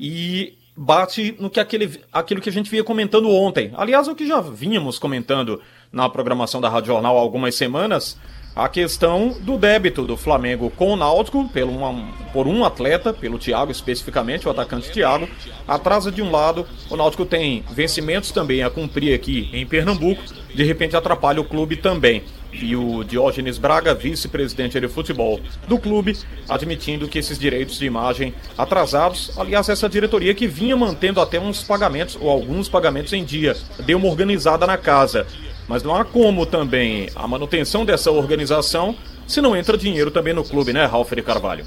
e 0.03 0.59
bate 0.77 1.37
no 1.39 1.49
que 1.49 1.61
aquele, 1.61 2.01
aquilo 2.13 2.41
que 2.41 2.49
a 2.49 2.53
gente 2.53 2.69
vinha 2.69 2.83
comentando 2.83 3.31
ontem. 3.31 3.71
Aliás, 3.75 4.09
o 4.09 4.17
que 4.17 4.27
já 4.27 4.41
vínhamos 4.41 4.99
comentando 4.99 5.63
na 5.93 6.09
programação 6.09 6.61
da 6.61 6.69
Rádio 6.69 6.89
Jornal 6.89 7.17
há 7.17 7.21
algumas 7.21 7.55
semanas, 7.55 8.19
a 8.57 8.69
questão 8.69 9.37
do 9.41 9.57
débito 9.57 10.05
do 10.05 10.17
Flamengo 10.17 10.71
com 10.71 10.93
o 10.93 10.97
Náutico 10.97 11.49
pelo 11.51 11.71
uma, 11.71 12.13
por 12.33 12.49
um 12.49 12.65
atleta, 12.65 13.13
pelo 13.13 13.39
Thiago 13.39 13.71
especificamente, 13.71 14.49
o 14.49 14.51
atacante 14.51 14.91
Thiago, 14.91 15.29
atrasa 15.69 16.11
de 16.11 16.21
um 16.21 16.33
lado, 16.33 16.67
o 16.91 16.97
Náutico 16.97 17.25
tem 17.25 17.63
vencimentos 17.71 18.33
também 18.33 18.65
a 18.65 18.71
cumprir 18.71 19.15
aqui 19.15 19.49
em 19.53 19.65
Pernambuco, 19.65 20.23
de 20.53 20.65
repente 20.65 20.97
atrapalha 20.97 21.41
o 21.41 21.45
clube 21.45 21.77
também 21.77 22.25
e 22.53 22.77
o 22.77 23.03
Diógenes 23.03 23.59
Braga, 23.59 23.95
vice-presidente 23.95 24.79
de 24.79 24.89
futebol 24.89 25.41
do 25.67 25.79
clube, 25.79 26.17
admitindo 26.49 27.09
que 27.09 27.19
esses 27.19 27.39
direitos 27.39 27.79
de 27.79 27.87
imagem 27.87 28.35
atrasados, 28.57 29.33
aliás, 29.39 29.69
essa 29.69 29.89
diretoria 29.89 30.35
que 30.35 30.47
vinha 30.47 30.77
mantendo 30.77 31.21
até 31.21 31.41
uns 31.41 31.63
pagamentos 31.63 32.17
ou 32.21 32.29
alguns 32.29 32.69
pagamentos 32.69 33.13
em 33.13 33.25
dia, 33.25 33.57
deu 33.85 33.99
uma 33.99 34.09
organizada 34.09 34.67
na 34.67 34.77
casa. 34.77 35.27
Mas 35.67 35.83
não 35.83 35.95
há 35.95 36.05
como 36.05 36.45
também 36.45 37.09
a 37.15 37.27
manutenção 37.27 37.85
dessa 37.85 38.11
organização 38.11 38.95
se 39.27 39.41
não 39.41 39.57
entra 39.57 39.79
dinheiro 39.79 40.11
também 40.11 40.35
no 40.35 40.45
clube, 40.45 40.73
né, 40.73 40.85
Ralf 40.85 41.13
de 41.13 41.23
Carvalho? 41.23 41.65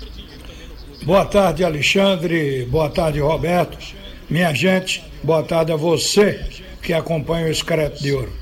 Boa 1.04 1.26
tarde, 1.26 1.64
Alexandre. 1.64 2.66
Boa 2.66 2.90
tarde, 2.90 3.20
Roberto. 3.20 3.78
Minha 4.30 4.54
gente, 4.54 5.04
boa 5.24 5.44
tarde 5.44 5.72
a 5.72 5.76
você 5.76 6.46
que 6.82 6.94
acompanha 6.94 7.48
o 7.48 7.50
Excreto 7.50 8.02
de 8.02 8.12
Ouro. 8.14 8.34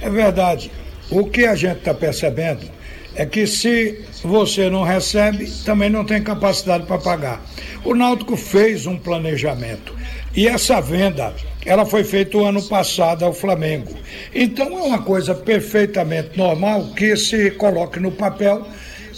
É 0.00 0.10
verdade, 0.10 0.70
o 1.10 1.26
que 1.26 1.46
a 1.46 1.54
gente 1.54 1.78
está 1.78 1.94
percebendo 1.94 2.70
é 3.14 3.26
que 3.26 3.46
se 3.46 4.00
você 4.22 4.70
não 4.70 4.82
recebe, 4.82 5.50
também 5.64 5.90
não 5.90 6.04
tem 6.04 6.22
capacidade 6.22 6.86
para 6.86 6.98
pagar. 6.98 7.44
O 7.84 7.94
Náutico 7.94 8.36
fez 8.36 8.86
um 8.86 8.96
planejamento 8.96 9.94
e 10.34 10.48
essa 10.48 10.80
venda, 10.80 11.34
ela 11.66 11.84
foi 11.84 12.04
feita 12.04 12.38
o 12.38 12.44
ano 12.44 12.62
passado 12.62 13.24
ao 13.24 13.34
Flamengo. 13.34 13.92
Então 14.34 14.66
é 14.78 14.82
uma 14.82 15.02
coisa 15.02 15.34
perfeitamente 15.34 16.38
normal 16.38 16.86
que 16.96 17.14
se 17.16 17.50
coloque 17.52 18.00
no 18.00 18.12
papel 18.12 18.66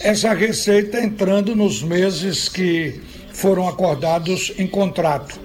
essa 0.00 0.32
receita 0.34 1.00
entrando 1.00 1.54
nos 1.54 1.82
meses 1.82 2.48
que 2.48 3.00
foram 3.32 3.68
acordados 3.68 4.52
em 4.58 4.66
contrato. 4.66 5.38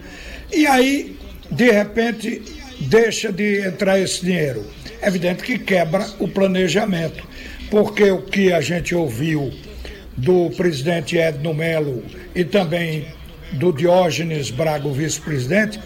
E 0.52 0.65
aí, 0.65 1.15
de 1.52 1.71
repente, 1.71 2.41
deixa 2.80 3.32
de 3.32 3.65
entrar 3.65 4.00
esse 4.00 4.26
dinheiro. 4.26 4.65
É 5.02 5.08
evidente 5.08 5.44
que 5.44 5.58
quebra 5.58 6.06
o 6.20 6.28
planejamento, 6.28 7.24
porque 7.70 8.12
o 8.12 8.22
que 8.22 8.52
a 8.52 8.62
gente 8.62 8.96
ouviu 8.96 9.52
do 10.15 10.50
presidente 10.52 11.18
Edno 11.18 11.54
Melo 11.54 12.04
e 12.36 12.44
também 12.44 13.06
do 13.54 13.72
Diógenes 13.72 14.52
Braga, 14.52 14.89
vice-presidente, 14.89 15.80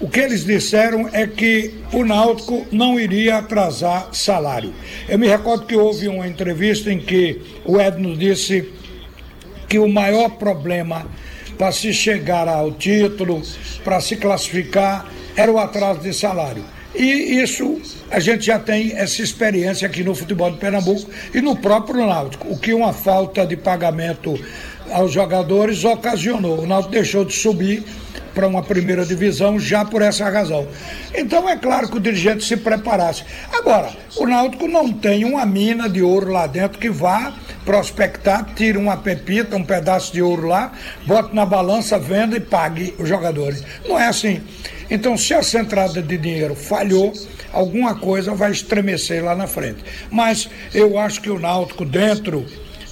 o 0.00 0.08
que 0.08 0.18
eles 0.18 0.46
disseram 0.46 1.10
é 1.12 1.26
que 1.26 1.74
o 1.92 2.04
Náutico 2.04 2.66
não 2.72 2.98
iria 2.98 3.36
atrasar 3.36 4.08
salário. 4.14 4.72
Eu 5.06 5.18
me 5.18 5.28
recordo 5.28 5.66
que 5.66 5.76
houve 5.76 6.08
uma 6.08 6.26
entrevista 6.26 6.90
em 6.90 6.98
que 6.98 7.42
o 7.66 7.78
Edno 7.78 8.16
disse 8.16 8.72
que 9.68 9.78
o 9.78 9.86
maior 9.86 10.30
problema 10.30 11.06
para 11.58 11.70
se 11.70 11.92
chegar 11.92 12.48
ao 12.48 12.72
título, 12.72 13.42
para 13.84 14.00
se 14.00 14.16
classificar, 14.16 15.06
era 15.36 15.50
o 15.50 15.58
atraso 15.58 16.00
de 16.00 16.12
salário. 16.12 16.64
E 16.94 17.40
isso 17.40 17.80
a 18.10 18.18
gente 18.18 18.46
já 18.46 18.58
tem 18.58 18.92
essa 18.92 19.22
experiência 19.22 19.86
aqui 19.86 20.02
no 20.02 20.14
futebol 20.14 20.50
de 20.50 20.58
Pernambuco 20.58 21.08
e 21.32 21.40
no 21.40 21.56
próprio 21.56 22.04
Náutico, 22.04 22.48
o 22.52 22.58
que 22.58 22.74
uma 22.74 22.92
falta 22.92 23.46
de 23.46 23.56
pagamento 23.56 24.38
aos 24.90 25.12
jogadores 25.12 25.84
ocasionou. 25.84 26.60
O 26.60 26.66
Náutico 26.66 26.92
deixou 26.92 27.24
de 27.24 27.32
subir 27.32 27.84
para 28.40 28.48
uma 28.48 28.62
primeira 28.62 29.04
divisão 29.04 29.60
já 29.60 29.84
por 29.84 30.00
essa 30.00 30.26
razão. 30.30 30.66
Então 31.14 31.46
é 31.46 31.58
claro 31.58 31.90
que 31.90 31.98
o 31.98 32.00
dirigente 32.00 32.42
se 32.42 32.56
preparasse. 32.56 33.22
Agora, 33.52 33.90
o 34.16 34.26
Náutico 34.26 34.66
não 34.66 34.90
tem 34.90 35.26
uma 35.26 35.44
mina 35.44 35.90
de 35.90 36.00
ouro 36.00 36.32
lá 36.32 36.46
dentro 36.46 36.78
que 36.78 36.88
vá 36.88 37.34
prospectar, 37.66 38.46
tire 38.54 38.78
uma 38.78 38.96
pepita, 38.96 39.56
um 39.56 39.62
pedaço 39.62 40.10
de 40.10 40.22
ouro 40.22 40.48
lá, 40.48 40.72
bote 41.06 41.34
na 41.34 41.44
balança, 41.44 41.98
venda 41.98 42.34
e 42.34 42.40
pague 42.40 42.94
os 42.98 43.06
jogadores. 43.06 43.62
Não 43.86 43.98
é 43.98 44.06
assim. 44.06 44.40
Então, 44.90 45.18
se 45.18 45.34
essa 45.34 45.58
entrada 45.58 46.00
de 46.00 46.16
dinheiro 46.16 46.54
falhou, 46.54 47.12
alguma 47.52 47.94
coisa 47.94 48.34
vai 48.34 48.52
estremecer 48.52 49.22
lá 49.22 49.34
na 49.34 49.46
frente. 49.46 49.84
Mas 50.10 50.48
eu 50.72 50.98
acho 50.98 51.20
que 51.20 51.28
o 51.28 51.38
Náutico, 51.38 51.84
dentro 51.84 52.46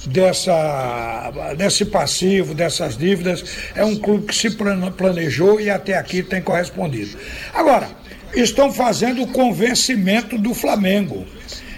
dessa, 0.05 1.31
desse 1.57 1.85
passivo, 1.85 2.53
dessas 2.53 2.97
dívidas, 2.97 3.43
é 3.75 3.83
um 3.83 3.95
clube 3.95 4.27
que 4.27 4.35
se 4.35 4.49
planejou 4.97 5.59
e 5.59 5.69
até 5.69 5.97
aqui 5.97 6.23
tem 6.23 6.41
correspondido. 6.41 7.17
Agora, 7.53 7.89
estão 8.33 8.71
fazendo 8.71 9.23
o 9.23 9.27
convencimento 9.27 10.37
do 10.37 10.53
Flamengo. 10.53 11.25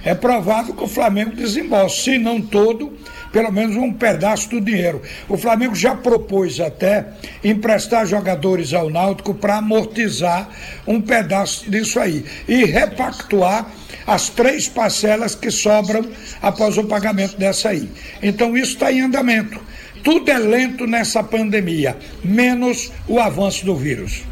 É 0.03 0.15
provável 0.15 0.73
que 0.73 0.83
o 0.83 0.87
Flamengo 0.87 1.35
desembolse, 1.35 2.03
se 2.03 2.17
não 2.17 2.41
todo, 2.41 2.97
pelo 3.31 3.51
menos 3.51 3.75
um 3.75 3.93
pedaço 3.93 4.49
do 4.49 4.59
dinheiro. 4.59 5.01
O 5.29 5.37
Flamengo 5.37 5.75
já 5.75 5.95
propôs 5.95 6.59
até 6.59 7.07
emprestar 7.43 8.05
jogadores 8.05 8.73
ao 8.73 8.89
Náutico 8.89 9.33
para 9.33 9.57
amortizar 9.57 10.49
um 10.85 10.99
pedaço 10.99 11.69
disso 11.69 11.99
aí 11.99 12.25
e 12.47 12.65
repactuar 12.65 13.71
as 14.05 14.29
três 14.29 14.67
parcelas 14.67 15.35
que 15.35 15.51
sobram 15.51 16.05
após 16.41 16.77
o 16.77 16.83
pagamento 16.83 17.37
dessa 17.37 17.69
aí. 17.69 17.89
Então 18.21 18.55
isso 18.57 18.73
está 18.73 18.91
em 18.91 19.01
andamento. 19.01 19.59
Tudo 20.03 20.29
é 20.29 20.37
lento 20.37 20.87
nessa 20.87 21.23
pandemia, 21.23 21.97
menos 22.23 22.91
o 23.07 23.19
avanço 23.19 23.65
do 23.65 23.75
vírus. 23.75 24.23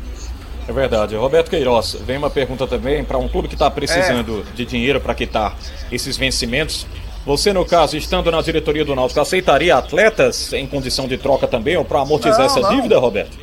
É 0.68 0.72
verdade. 0.72 1.16
Roberto 1.16 1.50
Queiroz, 1.50 1.98
vem 2.06 2.18
uma 2.18 2.30
pergunta 2.30 2.68
também 2.68 3.04
para 3.04 3.18
um 3.18 3.28
clube 3.28 3.48
que 3.48 3.56
está 3.56 3.70
precisando 3.72 4.46
é. 4.48 4.56
de 4.56 4.66
dinheiro 4.66 5.02
para 5.02 5.16
quitar 5.16 5.56
esses 5.92 6.16
vencimentos. 6.18 6.86
Você, 7.26 7.52
no 7.52 7.66
caso, 7.66 7.98
estando 7.98 8.32
na 8.32 8.42
diretoria 8.42 8.86
do 8.86 8.96
Náutico, 8.96 9.20
aceitaria 9.20 9.76
atletas 9.76 10.54
em 10.54 10.66
condição 10.66 11.08
de 11.08 11.18
troca 11.18 11.48
também 11.48 11.76
ou 11.76 11.84
para 11.84 12.02
amortizar 12.02 12.40
não, 12.40 12.46
essa 12.46 12.60
não. 12.60 12.70
dívida, 12.70 13.00
Roberto? 13.00 13.38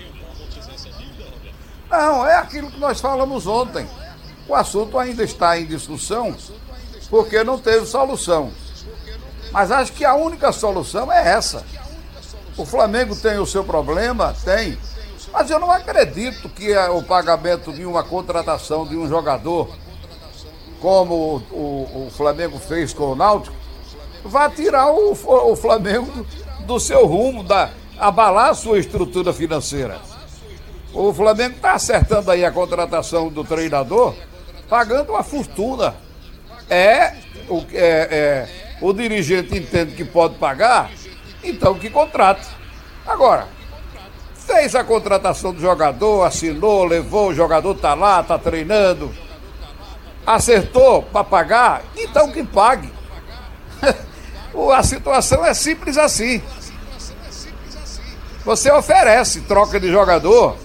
Não, 1.90 2.26
é 2.26 2.34
aquilo 2.36 2.70
que 2.70 2.78
nós 2.78 3.00
falamos 3.00 3.46
ontem. 3.46 3.86
O 4.48 4.54
assunto 4.54 4.98
ainda 4.98 5.24
está 5.24 5.58
em 5.58 5.66
discussão 5.66 6.34
porque 7.10 7.42
não 7.42 7.58
teve 7.58 7.86
solução. 7.86 8.50
Mas 9.52 9.70
acho 9.70 9.92
que 9.92 10.04
a 10.04 10.14
única 10.14 10.52
solução 10.52 11.10
é 11.10 11.28
essa. 11.28 11.64
O 12.56 12.64
Flamengo 12.64 13.14
tem 13.14 13.38
o 13.38 13.46
seu 13.46 13.64
problema? 13.64 14.34
Tem. 14.44 14.78
Mas 15.32 15.50
eu 15.50 15.58
não 15.58 15.70
acredito 15.70 16.48
que 16.48 16.74
o 16.76 17.02
pagamento 17.02 17.72
de 17.72 17.84
uma 17.84 18.02
contratação 18.02 18.86
de 18.86 18.96
um 18.96 19.08
jogador, 19.08 19.68
como 20.80 21.14
o, 21.14 21.36
o, 21.54 22.06
o 22.06 22.10
Flamengo 22.10 22.58
fez 22.58 22.92
com 22.92 23.12
o 23.12 23.16
Náutico, 23.16 23.54
vá 24.24 24.48
tirar 24.48 24.90
o, 24.90 25.12
o 25.12 25.56
Flamengo 25.56 26.26
do 26.60 26.80
seu 26.80 27.06
rumo, 27.06 27.42
da, 27.42 27.70
abalar 27.98 28.50
a 28.50 28.54
sua 28.54 28.78
estrutura 28.78 29.32
financeira. 29.32 30.00
O 30.92 31.12
Flamengo 31.12 31.56
está 31.56 31.72
acertando 31.74 32.30
aí 32.30 32.44
a 32.44 32.50
contratação 32.50 33.28
do 33.28 33.44
treinador, 33.44 34.14
pagando 34.68 35.12
uma 35.12 35.22
fortuna. 35.22 35.94
É 36.68 37.14
o, 37.48 37.64
é, 37.72 38.08
é, 38.10 38.48
o 38.80 38.92
dirigente 38.92 39.56
entende 39.56 39.94
que 39.94 40.04
pode 40.04 40.34
pagar, 40.36 40.90
então 41.42 41.74
que 41.78 41.88
contrate. 41.88 42.46
Agora, 43.06 43.46
fez 44.34 44.74
a 44.74 44.82
contratação 44.82 45.52
do 45.52 45.60
jogador, 45.60 46.24
assinou, 46.24 46.84
levou, 46.84 47.28
o 47.28 47.34
jogador 47.34 47.74
está 47.74 47.94
lá, 47.94 48.20
está 48.20 48.38
treinando, 48.38 49.14
acertou 50.26 51.02
para 51.02 51.24
pagar, 51.24 51.82
então 51.96 52.30
que 52.30 52.42
pague. 52.44 52.92
A 54.74 54.82
situação 54.82 55.44
é 55.44 55.52
simples 55.52 55.98
assim. 55.98 56.42
Você 58.42 58.72
oferece 58.72 59.42
troca 59.42 59.78
de 59.78 59.90
jogador, 59.90 60.56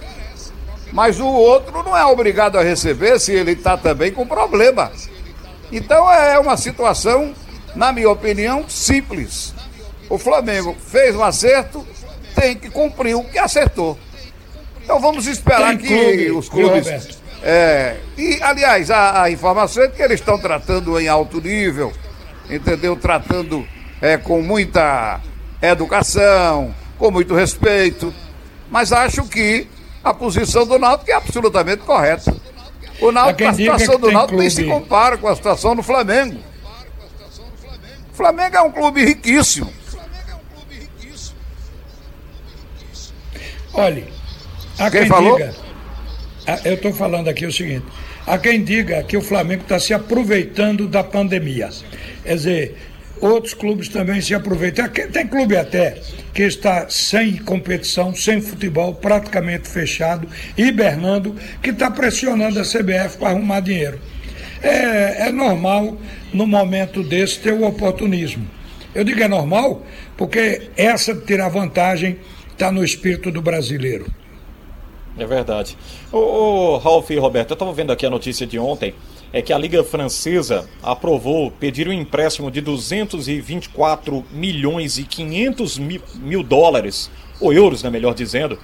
mas 0.92 1.18
o 1.18 1.26
outro 1.26 1.82
não 1.82 1.96
é 1.96 2.04
obrigado 2.04 2.58
a 2.58 2.62
receber 2.62 3.18
se 3.18 3.32
ele 3.32 3.52
está 3.52 3.76
também 3.76 4.12
com 4.12 4.26
problema. 4.26 4.92
Então 5.72 6.10
é 6.12 6.38
uma 6.38 6.56
situação, 6.56 7.34
na 7.74 7.90
minha 7.92 8.10
opinião, 8.10 8.68
simples. 8.68 9.54
O 10.10 10.18
Flamengo 10.18 10.76
fez 10.86 11.16
um 11.16 11.24
acerto, 11.24 11.86
tem 12.34 12.54
que 12.54 12.68
cumprir 12.68 13.16
o 13.16 13.24
que 13.24 13.38
acertou. 13.38 13.98
Então 14.84 15.00
vamos 15.00 15.26
esperar 15.26 15.70
tem 15.70 15.78
que 15.78 15.88
clube, 15.88 16.30
os 16.32 16.48
clubes. 16.48 17.20
É, 17.42 17.96
e, 18.16 18.40
aliás, 18.42 18.90
a, 18.90 19.22
a 19.22 19.30
informação 19.30 19.82
é 19.82 19.88
que 19.88 20.02
eles 20.02 20.20
estão 20.20 20.38
tratando 20.38 20.98
em 21.00 21.08
alto 21.08 21.40
nível, 21.40 21.92
entendeu? 22.50 22.94
Tratando 22.94 23.66
é, 24.00 24.16
com 24.16 24.42
muita 24.42 25.20
educação, 25.60 26.74
com 26.98 27.10
muito 27.10 27.34
respeito, 27.34 28.12
mas 28.70 28.92
acho 28.92 29.24
que 29.24 29.66
a 30.02 30.12
posição 30.12 30.66
do 30.66 30.78
Náutico 30.78 31.10
é 31.10 31.14
absolutamente 31.14 31.82
correta. 31.82 32.34
O 33.00 33.12
Náutico, 33.12 33.48
a 33.48 33.54
situação 33.54 33.98
do 33.98 34.10
Náutico 34.10 34.38
nem 34.38 34.50
se 34.50 34.64
compara 34.64 35.16
com 35.16 35.28
a 35.28 35.36
situação 35.36 35.76
do 35.76 35.82
Flamengo. 35.82 36.40
O 38.12 38.14
Flamengo 38.14 38.56
é 38.56 38.62
um 38.62 38.70
clube 38.70 39.04
riquíssimo. 39.04 39.72
Olhe, 43.74 44.06
a 44.78 44.90
quem, 44.90 45.00
quem 45.00 45.08
falou? 45.08 45.38
diga, 45.38 45.54
eu 46.64 46.74
estou 46.74 46.92
falando 46.92 47.28
aqui 47.28 47.46
o 47.46 47.52
seguinte, 47.52 47.86
há 48.26 48.36
quem 48.36 48.62
diga 48.62 49.02
que 49.02 49.16
o 49.16 49.22
Flamengo 49.22 49.62
está 49.62 49.78
se 49.78 49.94
aproveitando 49.94 50.86
da 50.86 51.02
pandemia. 51.02 51.70
Quer 52.22 52.34
dizer, 52.34 52.91
outros 53.22 53.54
clubes 53.54 53.88
também 53.88 54.20
se 54.20 54.34
aproveitam. 54.34 54.88
Tem 54.88 55.26
clube 55.26 55.56
até 55.56 56.02
que 56.34 56.42
está 56.42 56.88
sem 56.90 57.36
competição, 57.36 58.14
sem 58.14 58.40
futebol, 58.40 58.94
praticamente 58.94 59.68
fechado, 59.68 60.28
hibernando, 60.58 61.36
que 61.62 61.70
está 61.70 61.90
pressionando 61.90 62.58
a 62.58 62.64
CBF 62.64 63.16
para 63.18 63.30
arrumar 63.30 63.60
dinheiro. 63.60 63.98
É, 64.60 65.28
é 65.28 65.32
normal, 65.32 65.96
no 66.32 66.46
momento 66.46 67.02
desse, 67.02 67.38
ter 67.38 67.52
o 67.52 67.64
oportunismo. 67.64 68.46
Eu 68.94 69.04
digo 69.04 69.22
é 69.22 69.28
normal 69.28 69.82
porque 70.16 70.70
essa 70.76 71.14
de 71.14 71.24
tirar 71.24 71.48
vantagem 71.48 72.18
está 72.50 72.70
no 72.70 72.84
espírito 72.84 73.30
do 73.30 73.40
brasileiro. 73.40 74.06
É 75.18 75.26
verdade. 75.26 75.76
Ô, 76.10 76.18
ô 76.18 76.78
Ralf 76.78 77.10
e 77.10 77.18
Roberto, 77.18 77.50
eu 77.50 77.54
estava 77.54 77.72
vendo 77.72 77.92
aqui 77.92 78.04
a 78.04 78.10
notícia 78.10 78.46
de 78.46 78.58
ontem 78.58 78.94
é 79.32 79.40
que 79.40 79.52
a 79.52 79.58
Liga 79.58 79.82
Francesa 79.82 80.68
aprovou 80.82 81.50
pedir 81.50 81.88
um 81.88 81.92
empréstimo 81.92 82.50
de 82.50 82.60
224 82.60 84.24
milhões 84.30 84.98
e 84.98 85.04
500 85.04 85.78
mil, 85.78 86.02
mil 86.16 86.42
dólares, 86.42 87.10
ou 87.40 87.52
euros, 87.52 87.82
né, 87.82 87.90
melhor 87.90 88.14
dizendo, 88.14 88.58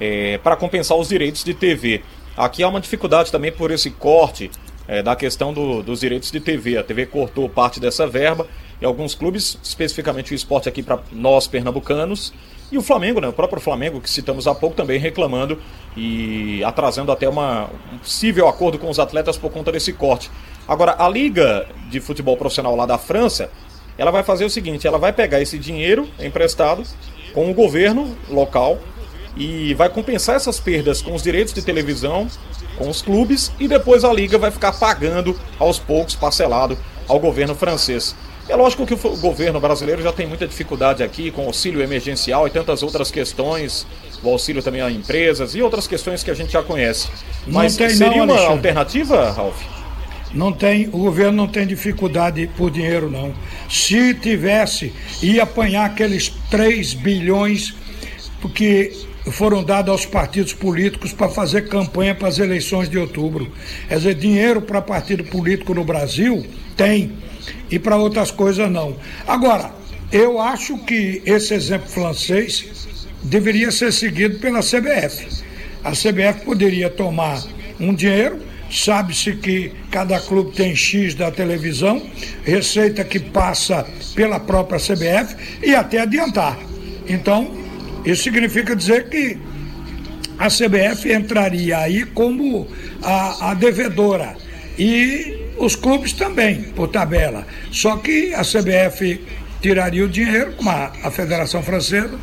é, 0.00 0.38
para 0.38 0.56
compensar 0.56 0.96
os 0.96 1.08
direitos 1.08 1.44
de 1.44 1.54
TV. 1.54 2.02
Aqui 2.36 2.62
há 2.62 2.68
uma 2.68 2.80
dificuldade 2.80 3.30
também 3.30 3.52
por 3.52 3.70
esse 3.70 3.90
corte 3.90 4.50
é, 4.88 5.02
da 5.02 5.14
questão 5.14 5.52
do, 5.52 5.82
dos 5.82 6.00
direitos 6.00 6.30
de 6.30 6.40
TV. 6.40 6.76
A 6.78 6.82
TV 6.82 7.06
cortou 7.06 7.48
parte 7.48 7.78
dessa 7.78 8.06
verba 8.06 8.46
e 8.80 8.84
alguns 8.84 9.14
clubes, 9.14 9.58
especificamente 9.62 10.32
o 10.32 10.34
esporte 10.34 10.68
aqui 10.68 10.82
para 10.82 11.00
nós 11.12 11.46
pernambucanos, 11.46 12.32
e 12.70 12.76
o 12.76 12.82
Flamengo, 12.82 13.20
né, 13.20 13.28
o 13.28 13.32
próprio 13.32 13.60
Flamengo, 13.60 14.00
que 14.00 14.10
citamos 14.10 14.46
há 14.46 14.54
pouco, 14.54 14.76
também 14.76 14.98
reclamando 14.98 15.58
e 15.96 16.62
atrasando 16.64 17.10
até 17.10 17.28
uma, 17.28 17.70
um 17.92 17.98
possível 17.98 18.46
acordo 18.46 18.78
com 18.78 18.90
os 18.90 18.98
atletas 18.98 19.36
por 19.36 19.50
conta 19.50 19.72
desse 19.72 19.92
corte. 19.92 20.30
Agora, 20.66 20.96
a 20.98 21.08
Liga 21.08 21.66
de 21.88 21.98
Futebol 21.98 22.36
Profissional 22.36 22.76
lá 22.76 22.84
da 22.84 22.98
França, 22.98 23.50
ela 23.96 24.10
vai 24.10 24.22
fazer 24.22 24.44
o 24.44 24.50
seguinte: 24.50 24.86
ela 24.86 24.98
vai 24.98 25.12
pegar 25.12 25.40
esse 25.40 25.58
dinheiro 25.58 26.08
emprestado 26.20 26.82
com 27.32 27.50
o 27.50 27.54
governo 27.54 28.16
local 28.28 28.78
e 29.36 29.72
vai 29.74 29.88
compensar 29.88 30.36
essas 30.36 30.60
perdas 30.60 31.00
com 31.00 31.14
os 31.14 31.22
direitos 31.22 31.54
de 31.54 31.62
televisão, 31.62 32.28
com 32.76 32.88
os 32.88 33.00
clubes, 33.00 33.52
e 33.58 33.68
depois 33.68 34.04
a 34.04 34.12
Liga 34.12 34.36
vai 34.36 34.50
ficar 34.50 34.72
pagando 34.72 35.38
aos 35.58 35.78
poucos, 35.78 36.14
parcelado, 36.14 36.76
ao 37.06 37.18
governo 37.18 37.54
francês. 37.54 38.14
É 38.48 38.56
lógico 38.56 38.86
que 38.86 38.94
o 38.94 39.16
governo 39.18 39.60
brasileiro 39.60 40.02
já 40.02 40.10
tem 40.10 40.26
muita 40.26 40.46
dificuldade 40.46 41.02
aqui 41.02 41.30
com 41.30 41.44
auxílio 41.44 41.82
emergencial 41.82 42.46
e 42.46 42.50
tantas 42.50 42.82
outras 42.82 43.10
questões, 43.10 43.86
o 44.22 44.30
auxílio 44.30 44.62
também 44.62 44.80
a 44.80 44.90
empresas 44.90 45.54
e 45.54 45.60
outras 45.60 45.86
questões 45.86 46.22
que 46.22 46.30
a 46.30 46.34
gente 46.34 46.52
já 46.52 46.62
conhece. 46.62 47.08
Mas 47.46 47.74
seria 47.74 48.24
não, 48.24 48.24
uma 48.24 48.40
alternativa, 48.46 49.30
Ralf? 49.30 49.60
Não 50.32 50.50
tem, 50.50 50.88
o 50.88 50.98
governo 50.98 51.32
não 51.32 51.46
tem 51.46 51.66
dificuldade 51.66 52.48
por 52.56 52.70
dinheiro, 52.70 53.10
não. 53.10 53.34
Se 53.68 54.14
tivesse, 54.14 54.94
ia 55.22 55.42
apanhar 55.42 55.84
aqueles 55.84 56.32
3 56.50 56.94
bilhões 56.94 57.74
que 58.54 58.92
foram 59.30 59.62
dados 59.62 59.90
aos 59.90 60.06
partidos 60.06 60.54
políticos 60.54 61.12
para 61.12 61.28
fazer 61.28 61.68
campanha 61.68 62.14
para 62.14 62.28
as 62.28 62.38
eleições 62.38 62.88
de 62.88 62.98
outubro. 62.98 63.50
Quer 63.88 63.96
dizer, 63.96 64.14
dinheiro 64.14 64.62
para 64.62 64.80
partido 64.80 65.22
político 65.24 65.74
no 65.74 65.84
Brasil 65.84 66.46
tem 66.78 67.12
e 67.70 67.78
para 67.78 67.96
outras 67.96 68.30
coisas 68.30 68.70
não. 68.70 68.96
Agora, 69.26 69.70
eu 70.10 70.40
acho 70.40 70.78
que 70.78 71.20
esse 71.26 71.52
exemplo 71.52 71.88
francês 71.88 72.88
deveria 73.22 73.70
ser 73.70 73.92
seguido 73.92 74.38
pela 74.38 74.60
CBF. 74.60 75.44
A 75.84 75.90
CBF 75.90 76.44
poderia 76.44 76.88
tomar 76.88 77.42
um 77.78 77.94
dinheiro, 77.94 78.40
sabe-se 78.70 79.34
que 79.34 79.72
cada 79.90 80.18
clube 80.20 80.52
tem 80.52 80.74
X 80.74 81.14
da 81.14 81.30
televisão, 81.30 82.02
receita 82.44 83.04
que 83.04 83.18
passa 83.18 83.86
pela 84.14 84.40
própria 84.40 84.78
CBF 84.78 85.36
e 85.62 85.74
até 85.74 86.00
adiantar. 86.00 86.58
Então, 87.06 87.54
isso 88.04 88.22
significa 88.22 88.74
dizer 88.74 89.08
que 89.08 89.36
a 90.38 90.48
CBF 90.48 91.12
entraria 91.12 91.78
aí 91.78 92.04
como 92.06 92.66
a, 93.02 93.50
a 93.50 93.54
devedora. 93.54 94.36
E 94.78 95.37
os 95.58 95.76
clubes 95.76 96.12
também, 96.12 96.62
por 96.62 96.88
tabela. 96.88 97.46
Só 97.70 97.96
que 97.96 98.34
a 98.34 98.42
CBF 98.42 99.20
tiraria 99.60 100.04
o 100.04 100.08
dinheiro, 100.08 100.52
como 100.56 100.70
a, 100.70 100.92
a 101.02 101.10
Federação 101.10 101.62
Francesa, 101.62 102.18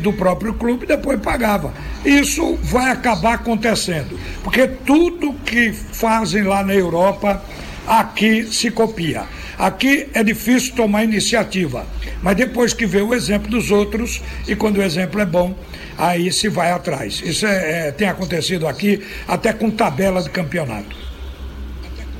do 0.00 0.12
próprio 0.12 0.54
clube 0.54 0.86
depois 0.86 1.20
pagava. 1.20 1.72
Isso 2.04 2.56
vai 2.62 2.90
acabar 2.90 3.34
acontecendo, 3.34 4.18
porque 4.42 4.66
tudo 4.66 5.34
que 5.44 5.72
fazem 5.72 6.42
lá 6.42 6.62
na 6.62 6.74
Europa, 6.74 7.42
aqui 7.86 8.44
se 8.44 8.70
copia. 8.70 9.24
Aqui 9.58 10.08
é 10.14 10.22
difícil 10.22 10.74
tomar 10.74 11.04
iniciativa, 11.04 11.84
mas 12.22 12.36
depois 12.36 12.72
que 12.72 12.86
vê 12.86 13.02
o 13.02 13.12
exemplo 13.12 13.50
dos 13.50 13.70
outros 13.70 14.22
e 14.46 14.54
quando 14.54 14.78
o 14.78 14.82
exemplo 14.82 15.20
é 15.20 15.26
bom, 15.26 15.54
aí 15.96 16.30
se 16.30 16.48
vai 16.48 16.70
atrás. 16.70 17.20
Isso 17.24 17.44
é, 17.44 17.88
é, 17.88 17.92
tem 17.92 18.08
acontecido 18.08 18.68
aqui 18.68 19.04
até 19.26 19.52
com 19.52 19.68
tabela 19.68 20.22
de 20.22 20.30
campeonato. 20.30 21.07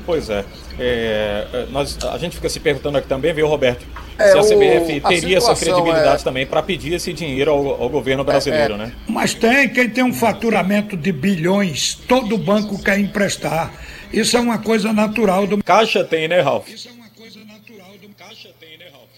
Pois 0.09 0.27
é. 0.27 0.43
é. 0.79 1.47
é 1.53 1.65
nós, 1.69 1.95
a 2.03 2.17
gente 2.17 2.35
fica 2.35 2.49
se 2.49 2.59
perguntando 2.59 2.97
aqui 2.97 3.07
também, 3.07 3.31
viu, 3.31 3.47
Roberto? 3.47 3.85
É, 4.17 4.31
se 4.31 4.39
a 4.39 4.41
CBF 4.41 4.97
o, 4.97 5.07
teria 5.07 5.37
a 5.37 5.37
essa 5.37 5.55
credibilidade 5.55 6.21
é... 6.21 6.23
também 6.23 6.47
para 6.47 6.63
pedir 6.63 6.95
esse 6.95 7.13
dinheiro 7.13 7.51
ao, 7.51 7.83
ao 7.83 7.89
governo 7.89 8.23
brasileiro, 8.23 8.73
é, 8.73 8.77
né? 8.77 8.95
Mas 9.07 9.35
tem, 9.35 9.69
quem 9.69 9.87
tem 9.87 10.03
um 10.03 10.11
faturamento 10.11 10.97
de 10.97 11.11
bilhões, 11.11 11.93
todo 12.07 12.39
banco 12.39 12.81
quer 12.81 12.97
emprestar. 12.97 13.71
Isso 14.11 14.35
é 14.35 14.39
uma 14.39 14.57
coisa 14.57 14.91
natural 14.91 15.45
do. 15.45 15.63
Caixa 15.63 16.03
tem, 16.03 16.27
né, 16.27 16.41
Ralf? 16.41 16.67
Isso 16.67 16.89
é 16.89 16.91
uma 16.91 17.09
coisa 17.09 17.39
natural 17.45 17.91
do. 18.01 18.09
Caixa 18.15 18.49
tem, 18.59 18.79
né, 18.79 18.85
Ralf? 18.91 19.09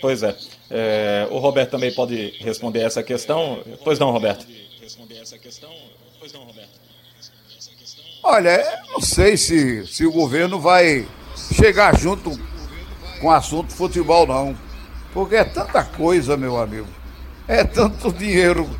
Pois 0.00 0.24
é. 0.24 0.36
é. 0.72 1.28
O 1.30 1.38
Roberto 1.38 1.70
também 1.70 1.94
pode 1.94 2.34
responder 2.40 2.80
essa 2.80 3.00
questão. 3.00 3.62
Pois 3.84 4.00
não, 4.00 4.10
Roberto. 4.10 4.44
Responder 4.80 5.18
essa 5.18 5.38
questão. 5.38 5.72
Pois 6.18 6.32
não, 6.32 6.42
Roberto. 6.42 6.61
Olha, 8.24 8.64
não 8.88 9.00
sei 9.00 9.36
se, 9.36 9.84
se 9.86 10.06
o 10.06 10.12
governo 10.12 10.60
vai 10.60 11.08
chegar 11.52 11.98
junto 11.98 12.38
com 13.20 13.26
o 13.26 13.30
assunto 13.32 13.72
futebol, 13.72 14.26
não. 14.26 14.56
Porque 15.12 15.34
é 15.34 15.44
tanta 15.44 15.82
coisa, 15.82 16.36
meu 16.36 16.56
amigo. 16.60 16.86
É 17.48 17.64
tanto 17.64 18.12
dinheiro. 18.12 18.70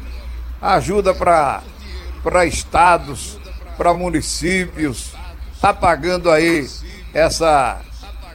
Ajuda 0.60 1.12
para 1.12 2.46
estados, 2.46 3.36
para 3.76 3.92
municípios. 3.92 5.12
Tá 5.60 5.74
pagando 5.74 6.30
aí 6.30 6.68
essa, 7.12 7.80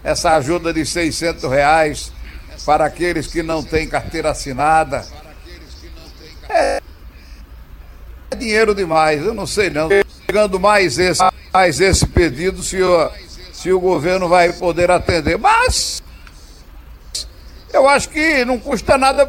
essa 0.04 0.36
ajuda 0.36 0.74
de 0.74 0.86
600 0.86 1.50
reais 1.50 2.12
para 2.66 2.86
aqueles 2.86 3.28
que 3.28 3.42
não 3.42 3.64
têm 3.64 3.88
carteira 3.88 4.32
assinada. 4.32 5.06
É 6.50 6.82
dinheiro 8.38 8.76
demais, 8.76 9.26
eu 9.26 9.34
não 9.34 9.48
sei 9.48 9.70
não 9.70 9.90
chegando 10.30 10.60
mais 10.60 11.00
esse, 11.00 11.24
mais 11.54 11.80
esse 11.80 12.06
pedido 12.06 12.62
se 12.62 12.82
o, 12.82 13.12
se 13.54 13.72
o 13.72 13.80
governo 13.80 14.28
vai 14.28 14.52
poder 14.54 14.92
atender. 14.92 15.38
Mas 15.38 16.04
eu 17.74 17.88
acho 17.88 18.10
que 18.10 18.44
não 18.44 18.60
custa 18.60 18.98
nada. 18.98 19.24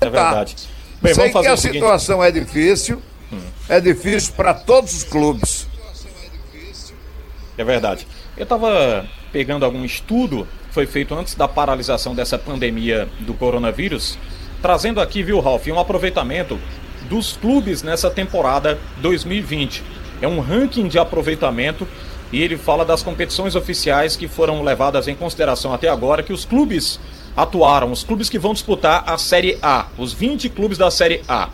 É 0.00 0.10
verdade. 0.10 0.56
Bem, 1.02 1.12
Sei 1.12 1.30
que 1.30 1.46
a 1.46 1.56
situação 1.56 2.22
é 2.22 2.30
difícil, 2.30 3.02
hum. 3.32 3.40
é 3.68 3.80
difícil 3.80 4.32
para 4.34 4.54
todos 4.54 4.94
os 4.94 5.04
clubes. 5.04 5.66
É 7.58 7.64
verdade. 7.64 8.06
Eu 8.36 8.44
estava 8.44 9.06
pegando 9.32 9.64
algum 9.64 9.84
estudo, 9.84 10.46
foi 10.70 10.86
feito 10.86 11.14
antes 11.14 11.34
da 11.34 11.46
paralisação 11.46 12.14
dessa 12.14 12.38
pandemia 12.38 13.08
do 13.20 13.34
coronavírus, 13.34 14.18
trazendo 14.62 15.00
aqui, 15.00 15.22
viu, 15.22 15.40
Ralf, 15.40 15.66
um 15.68 15.78
aproveitamento 15.78 16.58
dos 17.08 17.36
clubes 17.36 17.82
nessa 17.82 18.10
temporada 18.10 18.78
2020. 18.98 19.82
É 20.20 20.28
um 20.28 20.40
ranking 20.40 20.88
de 20.88 20.98
aproveitamento 20.98 21.86
e 22.32 22.42
ele 22.42 22.56
fala 22.56 22.84
das 22.84 23.02
competições 23.02 23.54
oficiais 23.54 24.16
que 24.16 24.26
foram 24.26 24.62
levadas 24.62 25.06
em 25.06 25.14
consideração 25.14 25.72
até 25.72 25.88
agora, 25.88 26.22
que 26.22 26.32
os 26.32 26.44
clubes 26.44 26.98
atuaram, 27.36 27.92
os 27.92 28.02
clubes 28.02 28.28
que 28.28 28.38
vão 28.38 28.52
disputar 28.52 29.04
a 29.06 29.18
Série 29.18 29.58
A, 29.62 29.86
os 29.98 30.12
20 30.12 30.48
clubes 30.48 30.78
da 30.78 30.90
Série 30.90 31.22
A. 31.28 31.48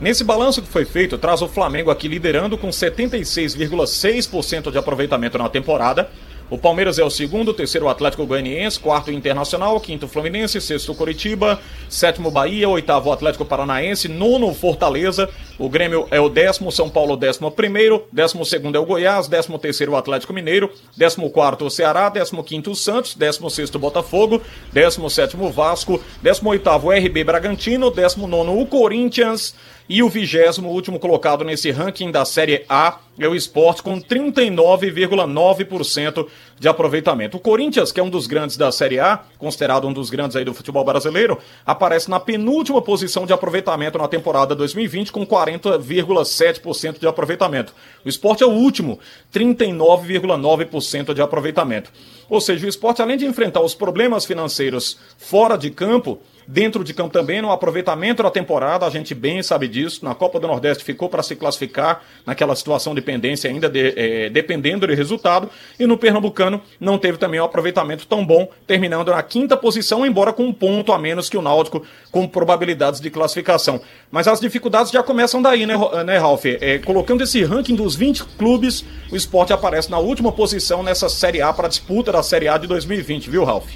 Nesse 0.00 0.22
balanço 0.22 0.62
que 0.62 0.68
foi 0.68 0.84
feito, 0.84 1.18
traz 1.18 1.42
o 1.42 1.48
Flamengo 1.48 1.90
aqui 1.90 2.06
liderando 2.06 2.56
com 2.56 2.68
76,6% 2.68 4.70
de 4.70 4.78
aproveitamento 4.78 5.36
na 5.36 5.48
temporada, 5.48 6.08
o 6.50 6.56
Palmeiras 6.56 6.98
é 6.98 7.04
o 7.04 7.10
segundo, 7.10 7.52
terceiro 7.52 7.86
o 7.86 7.88
Atlético 7.90 8.24
Goianiense, 8.24 8.80
quarto 8.80 9.12
Internacional, 9.12 9.78
quinto 9.80 10.08
Fluminense, 10.08 10.60
sexto 10.60 10.92
o 10.92 10.94
Curitiba, 10.94 11.60
sétimo 11.90 12.30
Bahia, 12.30 12.68
oitavo 12.68 13.12
Atlético 13.12 13.44
Paranaense, 13.44 14.08
nono 14.08 14.54
Fortaleza, 14.54 15.28
o 15.58 15.68
Grêmio 15.68 16.08
é 16.10 16.18
o 16.18 16.28
décimo, 16.28 16.72
São 16.72 16.88
Paulo 16.88 17.16
décimo 17.16 17.50
primeiro, 17.50 18.06
décimo 18.10 18.46
segundo 18.46 18.76
é 18.76 18.78
o 18.78 18.86
Goiás, 18.86 19.28
décimo 19.28 19.58
terceiro 19.58 19.92
o 19.92 19.96
Atlético 19.96 20.32
Mineiro, 20.32 20.70
décimo 20.96 21.28
quarto 21.30 21.66
o 21.66 21.70
Ceará, 21.70 22.08
décimo 22.08 22.42
quinto 22.42 22.70
o 22.70 22.74
Santos, 22.74 23.14
décimo 23.14 23.50
sexto 23.50 23.74
o 23.74 23.78
Botafogo, 23.78 24.40
décimo 24.72 25.10
sétimo 25.10 25.46
o 25.46 25.52
Vasco, 25.52 26.02
décimo 26.22 26.48
oitavo 26.50 26.88
o 26.88 26.92
RB 26.92 27.24
Bragantino, 27.24 27.90
décimo 27.90 28.26
nono 28.26 28.58
o 28.58 28.66
Corinthians, 28.66 29.54
e 29.88 30.02
o 30.02 30.08
vigésimo 30.08 30.68
último 30.68 30.98
colocado 30.98 31.44
nesse 31.44 31.70
ranking 31.70 32.10
da 32.10 32.24
Série 32.24 32.64
A 32.68 32.98
é 33.18 33.26
o 33.26 33.34
esporte 33.34 33.82
com 33.82 34.00
39,9% 34.00 36.26
de 36.58 36.68
aproveitamento. 36.68 37.36
O 37.36 37.40
Corinthians, 37.40 37.90
que 37.90 37.98
é 37.98 38.02
um 38.02 38.10
dos 38.10 38.26
grandes 38.26 38.56
da 38.56 38.70
Série 38.70 39.00
A, 39.00 39.20
considerado 39.38 39.88
um 39.88 39.92
dos 39.92 40.10
grandes 40.10 40.36
aí 40.36 40.44
do 40.44 40.54
futebol 40.54 40.84
brasileiro, 40.84 41.38
aparece 41.64 42.10
na 42.10 42.20
penúltima 42.20 42.82
posição 42.82 43.26
de 43.26 43.32
aproveitamento 43.32 43.98
na 43.98 44.06
temporada 44.06 44.54
2020 44.54 45.10
com 45.10 45.26
40,7% 45.26 47.00
de 47.00 47.06
aproveitamento. 47.06 47.74
O 48.04 48.08
esporte 48.08 48.42
é 48.42 48.46
o 48.46 48.50
último, 48.50 49.00
39,9% 49.32 51.14
de 51.14 51.22
aproveitamento. 51.22 51.90
Ou 52.28 52.40
seja, 52.40 52.66
o 52.66 52.68
esporte, 52.68 53.00
além 53.00 53.16
de 53.16 53.24
enfrentar 53.24 53.62
os 53.62 53.74
problemas 53.74 54.26
financeiros 54.26 54.98
fora 55.16 55.56
de 55.56 55.70
campo, 55.70 56.20
dentro 56.50 56.82
de 56.82 56.94
campo 56.94 57.12
também, 57.12 57.42
no 57.42 57.52
aproveitamento 57.52 58.22
da 58.22 58.30
temporada, 58.30 58.86
a 58.86 58.90
gente 58.90 59.14
bem 59.14 59.42
sabe 59.42 59.68
disso. 59.68 60.02
Na 60.02 60.14
Copa 60.14 60.40
do 60.40 60.46
Nordeste 60.46 60.82
ficou 60.82 61.06
para 61.10 61.22
se 61.22 61.36
classificar 61.36 62.02
naquela 62.24 62.56
situação 62.56 62.94
de 62.94 63.02
pendência, 63.02 63.50
ainda 63.50 63.68
de, 63.68 63.92
é, 63.94 64.30
dependendo 64.30 64.86
do 64.86 64.94
resultado. 64.94 65.50
E 65.78 65.86
no 65.86 65.98
Pernambucano 65.98 66.62
não 66.80 66.96
teve 66.96 67.18
também 67.18 67.38
um 67.38 67.44
aproveitamento 67.44 68.06
tão 68.06 68.24
bom, 68.24 68.48
terminando 68.66 69.10
na 69.10 69.22
quinta 69.22 69.58
posição, 69.58 70.06
embora 70.06 70.32
com 70.32 70.44
um 70.44 70.52
ponto 70.52 70.90
a 70.90 70.98
menos 70.98 71.28
que 71.28 71.36
o 71.36 71.42
Náutico, 71.42 71.84
com 72.10 72.26
probabilidades 72.26 72.98
de 72.98 73.10
classificação. 73.10 73.78
Mas 74.10 74.26
as 74.26 74.40
dificuldades 74.40 74.90
já 74.90 75.02
começam 75.02 75.42
daí, 75.42 75.66
né, 75.66 75.74
né 76.06 76.16
Ralf? 76.16 76.46
É, 76.46 76.78
colocando 76.78 77.22
esse 77.22 77.44
ranking 77.44 77.74
dos 77.74 77.94
20 77.94 78.24
clubes, 78.38 78.86
o 79.12 79.16
esporte 79.16 79.52
aparece 79.52 79.90
na 79.90 79.98
última 79.98 80.32
posição 80.32 80.82
nessa 80.82 81.10
Série 81.10 81.42
A 81.42 81.52
para 81.52 81.68
disputa 81.68 82.10
da 82.10 82.22
Série 82.22 82.48
A 82.48 82.56
de 82.56 82.66
2020, 82.66 83.28
viu, 83.28 83.44
Ralf? 83.44 83.68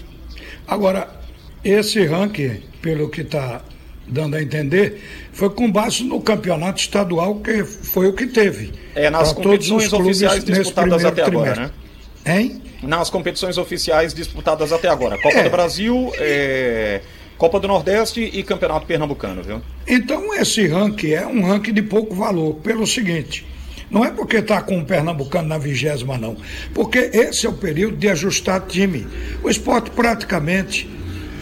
Agora, 0.67 1.22
esse 1.65 2.05
ranking, 2.05 2.63
pelo 2.81 3.09
que 3.09 3.21
está 3.21 3.63
dando 4.07 4.37
a 4.37 4.43
entender, 4.43 5.01
foi 5.33 5.51
com 5.51 5.71
base 5.71 6.05
no 6.05 6.21
campeonato 6.21 6.81
estadual 6.81 7.37
que 7.37 7.65
foi 7.65 8.09
o 8.09 8.13
que 8.13 8.27
teve. 8.27 8.73
É, 8.95 9.09
nas 9.09 9.33
competições 9.33 9.93
oficiais 9.93 10.45
disputadas 10.45 11.05
até 11.05 11.23
agora, 11.23 11.55
né? 11.57 11.71
Hein? 12.25 12.63
Nas 12.83 13.11
competições 13.11 13.59
oficiais 13.59 14.13
disputadas 14.13 14.73
até 14.73 14.89
agora. 14.89 15.17
Copa 15.19 15.39
é. 15.39 15.45
do 15.45 15.51
Brasil, 15.51 16.13
é... 16.19 17.01
Copa 17.39 17.59
do 17.59 17.67
Nordeste 17.67 18.21
e 18.21 18.43
Campeonato 18.43 18.87
Pernambucano, 18.87 19.43
viu? 19.43 19.61
Então 19.87 20.33
esse 20.35 20.67
ranking 20.67 21.11
é 21.11 21.27
um 21.27 21.43
ranking 21.43 21.73
de 21.73 21.83
pouco 21.83 22.15
valor, 22.15 22.55
pelo 22.57 22.87
seguinte. 22.87 23.45
Não 23.91 24.05
é 24.05 24.11
porque 24.11 24.37
está 24.37 24.63
com 24.63 24.79
o 24.79 24.85
Pernambucano 24.85 25.49
na 25.49 25.59
vigésima, 25.59 26.17
não. 26.17 26.37
Porque 26.73 26.99
esse 27.13 27.47
é 27.47 27.49
o 27.49 27.53
período 27.53 27.97
de 27.97 28.09
ajustar 28.09 28.61
time. 28.63 29.07
O 29.43 29.51
esporte 29.51 29.91
praticamente 29.91 30.89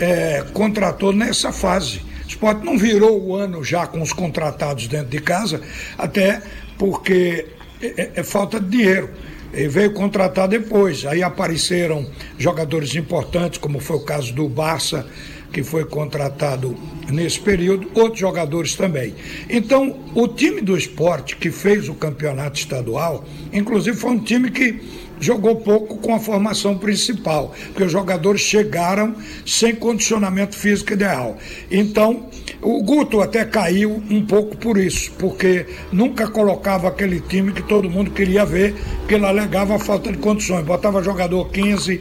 é, 0.00 0.44
contratou 0.52 1.12
nessa 1.12 1.52
fase. 1.52 2.00
O 2.24 2.28
esporte 2.28 2.64
não 2.64 2.78
virou 2.78 3.22
o 3.22 3.36
ano 3.36 3.62
já 3.62 3.86
com 3.86 4.00
os 4.00 4.12
contratados 4.12 4.88
dentro 4.88 5.08
de 5.08 5.20
casa, 5.20 5.60
até 5.98 6.42
porque 6.78 7.46
é, 7.82 7.86
é, 7.86 8.10
é 8.16 8.22
falta 8.22 8.58
de 8.58 8.68
dinheiro. 8.68 9.10
Ele 9.52 9.68
veio 9.68 9.92
contratar 9.92 10.48
depois. 10.48 11.04
Aí 11.04 11.22
apareceram 11.22 12.06
jogadores 12.38 12.94
importantes, 12.94 13.58
como 13.58 13.80
foi 13.80 13.96
o 13.96 14.04
caso 14.04 14.32
do 14.32 14.48
Barça, 14.48 15.06
que 15.52 15.64
foi 15.64 15.84
contratado 15.84 16.76
nesse 17.10 17.40
período, 17.40 17.90
outros 17.94 18.20
jogadores 18.20 18.76
também. 18.76 19.14
Então, 19.48 19.98
o 20.14 20.28
time 20.28 20.60
do 20.60 20.76
esporte 20.76 21.36
que 21.36 21.50
fez 21.50 21.88
o 21.88 21.94
campeonato 21.94 22.58
estadual, 22.58 23.24
inclusive 23.52 23.96
foi 23.96 24.12
um 24.12 24.20
time 24.20 24.50
que 24.50 24.80
jogou 25.20 25.56
pouco 25.56 25.98
com 25.98 26.14
a 26.14 26.18
formação 26.18 26.78
principal, 26.78 27.54
porque 27.66 27.84
os 27.84 27.92
jogadores 27.92 28.40
chegaram 28.40 29.14
sem 29.46 29.74
condicionamento 29.74 30.56
físico 30.56 30.94
ideal. 30.94 31.36
Então, 31.70 32.28
o 32.62 32.82
Guto 32.82 33.20
até 33.20 33.44
caiu 33.44 34.02
um 34.10 34.24
pouco 34.24 34.56
por 34.56 34.78
isso, 34.78 35.12
porque 35.18 35.66
nunca 35.92 36.26
colocava 36.26 36.88
aquele 36.88 37.20
time 37.20 37.52
que 37.52 37.62
todo 37.62 37.90
mundo 37.90 38.10
queria 38.10 38.44
ver, 38.44 38.74
porque 39.00 39.14
ele 39.14 39.26
alegava 39.26 39.76
a 39.76 39.78
falta 39.78 40.10
de 40.10 40.18
condições. 40.18 40.64
Botava 40.64 41.02
jogador 41.02 41.50
15, 41.50 42.00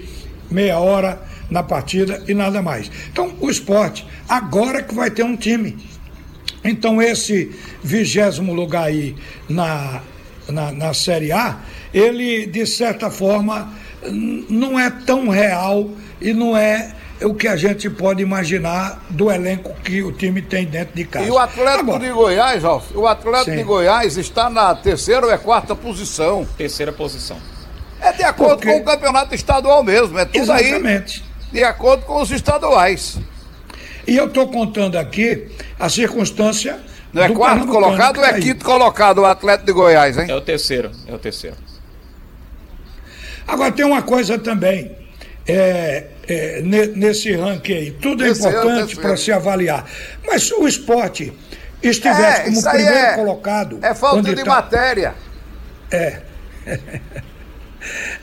meia 0.49 0.79
hora 0.79 1.21
na 1.49 1.63
partida 1.63 2.23
e 2.27 2.34
nada 2.34 2.62
mais. 2.62 2.89
Então, 3.12 3.34
o 3.39 3.49
esporte, 3.49 4.05
agora 4.27 4.82
que 4.82 4.93
vai 4.95 5.12
ter 5.12 5.23
um 5.23 5.36
time. 5.36 5.77
Então, 6.63 7.01
esse 7.01 7.51
vigésimo 7.84 8.53
lugar 8.53 8.84
aí 8.84 9.15
na, 9.47 10.01
na, 10.47 10.71
na 10.71 10.93
Série 10.93 11.32
A, 11.32 11.60
ele, 11.93 12.45
de 12.45 12.65
certa 12.65 13.10
forma, 13.10 13.73
não 14.49 14.80
é 14.80 14.89
tão 14.89 15.30
real 15.30 15.89
e 16.21 16.34
não 16.34 16.56
é 16.56 16.93
o 17.21 17.34
que 17.34 17.47
a 17.47 17.56
gente 17.56 17.89
pode 17.89 18.21
imaginar 18.21 19.04
do 19.10 19.30
elenco 19.30 19.73
que 19.84 20.02
o 20.02 20.12
time 20.12 20.41
tem 20.41 20.65
dentro 20.65 20.95
de 20.95 21.04
casa. 21.04 21.25
E 21.25 21.32
o 21.32 21.38
Atlético 21.38 21.91
Agora, 21.91 21.99
de 21.99 22.12
Goiás, 22.12 22.63
Ralf, 22.63 22.95
o 22.95 23.08
Atlético 23.08 23.52
sim. 23.52 23.58
de 23.58 23.63
Goiás 23.63 24.17
está 24.17 24.49
na 24.49 24.73
terceira 24.73 25.25
ou 25.25 25.32
é 25.32 25.38
quarta 25.38 25.75
posição? 25.75 26.47
Terceira 26.58 26.93
posição. 26.93 27.38
É 27.99 28.13
de 28.13 28.23
acordo 28.23 28.58
Porque... 28.58 28.71
com 28.71 28.80
o 28.80 28.84
campeonato 28.86 29.36
estadual 29.36 29.84
mesmo, 29.84 30.17
é 30.17 30.25
tudo 30.25 30.38
Exatamente. 30.38 31.23
aí 31.23 31.30
de 31.52 31.63
acordo 31.63 32.06
com 32.06 32.21
os 32.21 32.32
estaduais. 32.32 33.19
E 34.08 34.15
eu 34.15 34.28
estou 34.28 34.47
contando 34.47 34.97
aqui 34.97 35.47
a 35.80 35.89
circunstância. 35.89 36.80
Não 37.12 37.23
é 37.23 37.30
quarto 37.30 37.67
colocado 37.67 38.17
ou 38.17 38.25
é 38.25 38.39
quinto 38.39 38.63
colocado 38.63 39.19
o 39.19 39.25
Atlético 39.25 39.65
de 39.65 39.73
Goiás, 39.73 40.17
hein? 40.17 40.28
É 40.30 40.36
o 40.36 40.41
terceiro, 40.41 40.91
é 41.08 41.13
o 41.13 41.17
terceiro. 41.17 41.56
Agora 43.50 43.72
tem 43.72 43.86
uma 43.86 44.02
coisa 44.02 44.38
também. 44.38 44.96
É, 45.48 46.06
é, 46.28 46.62
nesse 46.62 47.36
ranking 47.36 47.74
aí, 47.74 47.92
tudo 47.92 48.24
é 48.24 48.30
importante 48.30 48.96
para 48.96 49.18
se 49.18 49.32
avaliar. 49.32 49.90
Mas 50.26 50.44
se 50.44 50.54
o 50.54 50.68
esporte 50.68 51.34
estivesse 51.82 52.42
é, 52.42 52.44
como 52.46 52.64
primeiro 52.64 52.96
é, 52.96 53.16
colocado. 53.16 53.80
É 53.82 53.96
falta 53.96 54.36
de 54.36 54.44
tá... 54.44 54.50
matéria. 54.50 55.16
É. 55.92 56.20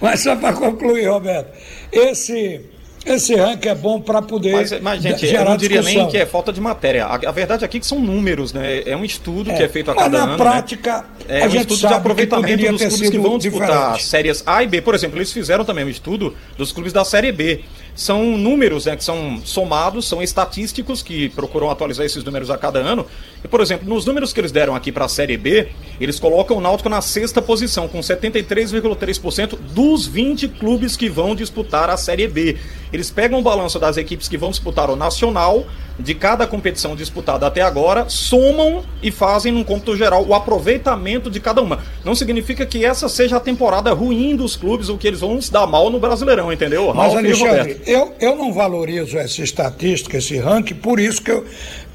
Mas 0.00 0.20
só 0.20 0.36
para 0.36 0.52
concluir, 0.52 1.06
Roberto, 1.08 1.50
esse 1.90 2.64
esse 3.12 3.34
ranking 3.34 3.68
é 3.68 3.74
bom 3.74 4.00
para 4.00 4.20
poder. 4.20 4.52
Mas, 4.52 4.80
mas 4.80 5.02
gente, 5.02 5.26
gerar 5.26 5.44
eu 5.44 5.50
não 5.50 5.56
diria 5.56 5.80
discussão. 5.80 6.02
nem 6.02 6.10
que 6.10 6.18
é 6.18 6.26
falta 6.26 6.52
de 6.52 6.60
matéria. 6.60 7.06
A, 7.06 7.14
a, 7.14 7.32
verdade 7.32 7.64
aqui 7.64 7.76
é 7.76 7.80
que 7.80 7.86
são 7.86 8.00
números, 8.00 8.52
né? 8.52 8.82
É 8.84 8.96
um 8.96 9.04
estudo 9.04 9.50
é. 9.50 9.54
que 9.54 9.62
é 9.62 9.68
feito 9.68 9.90
a 9.90 9.94
mas 9.94 10.04
cada 10.04 10.18
na 10.18 10.24
ano. 10.24 10.32
Na 10.32 10.44
né? 10.44 10.50
prática, 10.50 11.04
né? 11.28 11.40
é 11.42 11.48
um 11.48 11.54
estudo 11.54 11.88
de 11.88 11.94
aproveitamento 11.94 12.68
dos 12.68 12.82
clubes 12.82 13.10
que 13.10 13.18
vão 13.18 13.38
disputar 13.38 13.68
diferente. 13.68 14.04
séries 14.04 14.42
A 14.46 14.62
e 14.62 14.66
B. 14.66 14.80
Por 14.80 14.94
exemplo, 14.94 15.18
eles 15.18 15.32
fizeram 15.32 15.64
também 15.64 15.84
um 15.84 15.88
estudo 15.88 16.34
dos 16.56 16.72
clubes 16.72 16.92
da 16.92 17.04
série 17.04 17.32
B 17.32 17.62
são 17.96 18.36
números 18.36 18.84
né, 18.84 18.94
que 18.94 19.02
são 19.02 19.40
somados, 19.42 20.06
são 20.06 20.22
estatísticos 20.22 21.02
que 21.02 21.30
procuram 21.30 21.70
atualizar 21.70 22.04
esses 22.04 22.22
números 22.22 22.50
a 22.50 22.58
cada 22.58 22.78
ano. 22.78 23.06
E, 23.42 23.48
por 23.48 23.60
exemplo, 23.62 23.88
nos 23.88 24.04
números 24.04 24.34
que 24.34 24.40
eles 24.40 24.52
deram 24.52 24.74
aqui 24.74 24.92
para 24.92 25.06
a 25.06 25.08
Série 25.08 25.38
B, 25.38 25.68
eles 25.98 26.20
colocam 26.20 26.58
o 26.58 26.60
Náutico 26.60 26.90
na 26.90 27.00
sexta 27.00 27.40
posição, 27.40 27.88
com 27.88 27.98
73,3% 28.00 29.56
dos 29.56 30.06
20 30.06 30.48
clubes 30.48 30.94
que 30.94 31.08
vão 31.08 31.34
disputar 31.34 31.88
a 31.88 31.96
Série 31.96 32.28
B. 32.28 32.58
Eles 32.92 33.10
pegam 33.10 33.38
o 33.38 33.42
balanço 33.42 33.78
das 33.78 33.96
equipes 33.96 34.28
que 34.28 34.36
vão 34.36 34.50
disputar 34.50 34.90
o 34.90 34.96
Nacional, 34.96 35.64
de 35.98 36.14
cada 36.14 36.46
competição 36.46 36.94
disputada 36.94 37.46
até 37.46 37.62
agora, 37.62 38.06
somam 38.08 38.82
e 39.02 39.10
fazem 39.10 39.52
num 39.52 39.64
cômputo 39.64 39.96
geral 39.96 40.24
o 40.26 40.34
aproveitamento 40.34 41.30
de 41.30 41.40
cada 41.40 41.62
uma. 41.62 41.80
Não 42.04 42.14
significa 42.14 42.66
que 42.66 42.84
essa 42.84 43.08
seja 43.08 43.36
a 43.36 43.40
temporada 43.40 43.92
ruim 43.92 44.36
dos 44.36 44.56
clubes, 44.56 44.88
ou 44.88 44.98
que 44.98 45.06
eles 45.06 45.20
vão 45.20 45.40
se 45.40 45.50
dar 45.52 45.66
mal 45.66 45.90
no 45.90 45.98
Brasileirão, 45.98 46.52
entendeu? 46.52 46.92
Mas, 46.94 47.14
Alexandre, 47.14 47.80
eu, 47.86 48.14
eu 48.20 48.36
não 48.36 48.52
valorizo 48.52 49.18
essa 49.18 49.42
estatística, 49.42 50.18
esse 50.18 50.38
ranking, 50.38 50.74
por 50.74 51.00
isso 51.00 51.22
que 51.22 51.30
eu, 51.30 51.44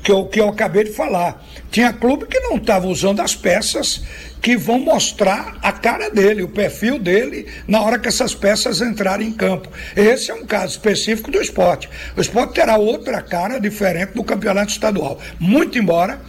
que 0.04 0.12
eu, 0.12 0.26
que 0.26 0.40
eu 0.40 0.50
acabei 0.50 0.84
de 0.84 0.92
falar. 0.92 1.44
Tinha 1.70 1.94
clube 1.94 2.26
que 2.26 2.40
não 2.40 2.58
estava 2.58 2.88
usando 2.88 3.22
as 3.22 3.36
peças 3.36 4.02
que 4.42 4.58
vão 4.58 4.80
mostrar 4.80 5.58
a 5.62 5.72
cara 5.72 6.10
dele, 6.10 6.42
o 6.42 6.50
perfil 6.50 6.98
dele, 6.98 7.48
na 7.68 7.82
hora 7.82 8.00
que 8.00 8.08
essas 8.08 8.34
peças 8.34 8.82
entrarem 8.82 9.28
em 9.28 9.34
campo. 9.34 9.70
Esse 9.96 10.32
é 10.32 10.34
um 10.34 10.46
caso 10.46 10.74
específico 10.74 11.30
do 11.30 11.40
esporte. 11.40 11.88
O 12.18 12.22
esporte 12.22 12.56
terá 12.56 12.78
outra 12.78 13.22
cara 13.22 13.60
diferente 13.60 14.14
do 14.14 14.24
campeonato 14.24 14.72
estadual. 14.72 15.20
Muito 15.40 15.78
embora 15.78 16.20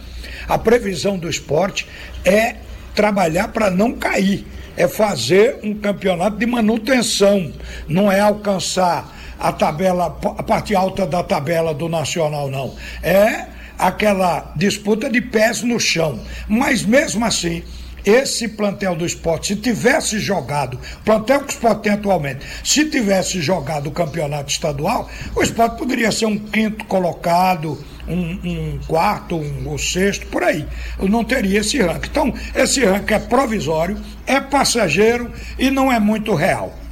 a 0.47 0.57
previsão 0.57 1.17
do 1.17 1.29
esporte 1.29 1.87
é 2.23 2.55
trabalhar 2.93 3.47
para 3.47 3.71
não 3.71 3.93
cair, 3.93 4.45
é 4.77 4.87
fazer 4.87 5.57
um 5.63 5.73
campeonato 5.73 6.37
de 6.37 6.45
manutenção, 6.45 7.51
não 7.87 8.11
é 8.11 8.19
alcançar 8.19 9.11
a 9.39 9.51
tabela, 9.51 10.05
a 10.05 10.43
parte 10.43 10.75
alta 10.75 11.05
da 11.07 11.23
tabela 11.23 11.73
do 11.73 11.89
Nacional, 11.89 12.49
não. 12.49 12.75
É 13.01 13.52
aquela 13.77 14.53
disputa 14.55 15.09
de 15.09 15.21
pés 15.21 15.61
no 15.61 15.79
chão. 15.79 16.19
Mas 16.47 16.83
mesmo 16.83 17.25
assim, 17.25 17.63
esse 18.05 18.49
plantel 18.49 18.95
do 18.95 19.05
esporte, 19.05 19.47
se 19.47 19.55
tivesse 19.55 20.19
jogado, 20.19 20.77
plantel 21.05 21.39
que 21.39 21.45
o 21.45 21.49
esporte 21.55 21.83
tem 21.83 21.93
atualmente, 21.93 22.45
se 22.63 22.85
tivesse 22.89 23.41
jogado 23.41 23.87
o 23.87 23.91
campeonato 23.91 24.51
estadual, 24.51 25.09
o 25.35 25.41
esporte 25.41 25.77
poderia 25.77 26.11
ser 26.11 26.25
um 26.25 26.37
quinto 26.37 26.83
colocado, 26.85 27.81
um, 28.07 28.39
um 28.43 28.79
quarto, 28.87 29.37
um, 29.37 29.73
um 29.73 29.77
sexto, 29.77 30.25
por 30.27 30.43
aí. 30.43 30.67
Eu 30.99 31.07
não 31.07 31.23
teria 31.23 31.61
esse 31.61 31.81
ranking. 31.81 32.09
Então, 32.09 32.33
esse 32.53 32.83
ranking 32.83 33.13
é 33.13 33.19
provisório, 33.19 33.97
é 34.27 34.41
passageiro 34.41 35.31
e 35.57 35.71
não 35.71 35.91
é 35.91 35.99
muito 35.99 36.35
real. 36.35 36.82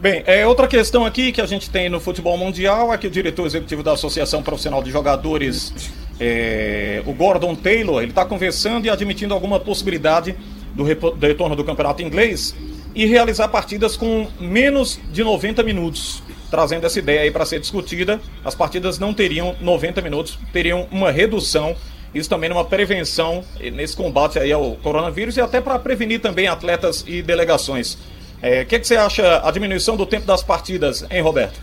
Bem, 0.00 0.22
é 0.26 0.46
outra 0.46 0.68
questão 0.68 1.04
aqui 1.04 1.32
que 1.32 1.40
a 1.40 1.46
gente 1.46 1.68
tem 1.68 1.88
no 1.88 1.98
futebol 1.98 2.38
mundial 2.38 2.94
é 2.94 2.98
que 2.98 3.08
o 3.08 3.10
diretor 3.10 3.44
executivo 3.44 3.82
da 3.82 3.94
Associação 3.94 4.44
Profissional 4.44 4.80
de 4.80 4.92
Jogadores, 4.92 5.72
é, 6.20 7.02
o 7.04 7.12
Gordon 7.12 7.56
Taylor, 7.56 8.00
ele 8.00 8.12
está 8.12 8.24
conversando 8.24 8.86
e 8.86 8.90
admitindo 8.90 9.34
alguma 9.34 9.58
possibilidade 9.58 10.36
do, 10.72 10.84
do 10.84 11.26
retorno 11.26 11.56
do 11.56 11.64
campeonato 11.64 12.00
inglês 12.00 12.54
e 12.94 13.06
realizar 13.06 13.48
partidas 13.48 13.96
com 13.96 14.28
menos 14.38 15.00
de 15.12 15.24
90 15.24 15.64
minutos, 15.64 16.22
trazendo 16.48 16.86
essa 16.86 17.00
ideia 17.00 17.22
aí 17.22 17.32
para 17.32 17.44
ser 17.44 17.58
discutida. 17.58 18.20
As 18.44 18.54
partidas 18.54 19.00
não 19.00 19.12
teriam 19.12 19.56
90 19.60 20.00
minutos, 20.00 20.38
teriam 20.52 20.86
uma 20.92 21.10
redução 21.10 21.74
isso 22.14 22.30
também 22.30 22.48
numa 22.48 22.64
prevenção 22.64 23.44
nesse 23.74 23.94
combate 23.94 24.38
aí 24.38 24.50
ao 24.50 24.76
coronavírus 24.76 25.36
e 25.36 25.42
até 25.42 25.60
para 25.60 25.78
prevenir 25.78 26.20
também 26.20 26.46
atletas 26.46 27.04
e 27.06 27.20
delegações. 27.20 27.98
O 28.40 28.46
é, 28.46 28.64
que, 28.64 28.78
que 28.78 28.86
você 28.86 28.96
acha 28.96 29.46
a 29.46 29.50
diminuição 29.50 29.96
do 29.96 30.06
tempo 30.06 30.24
das 30.24 30.42
partidas, 30.42 31.04
hein, 31.10 31.20
Roberto? 31.20 31.60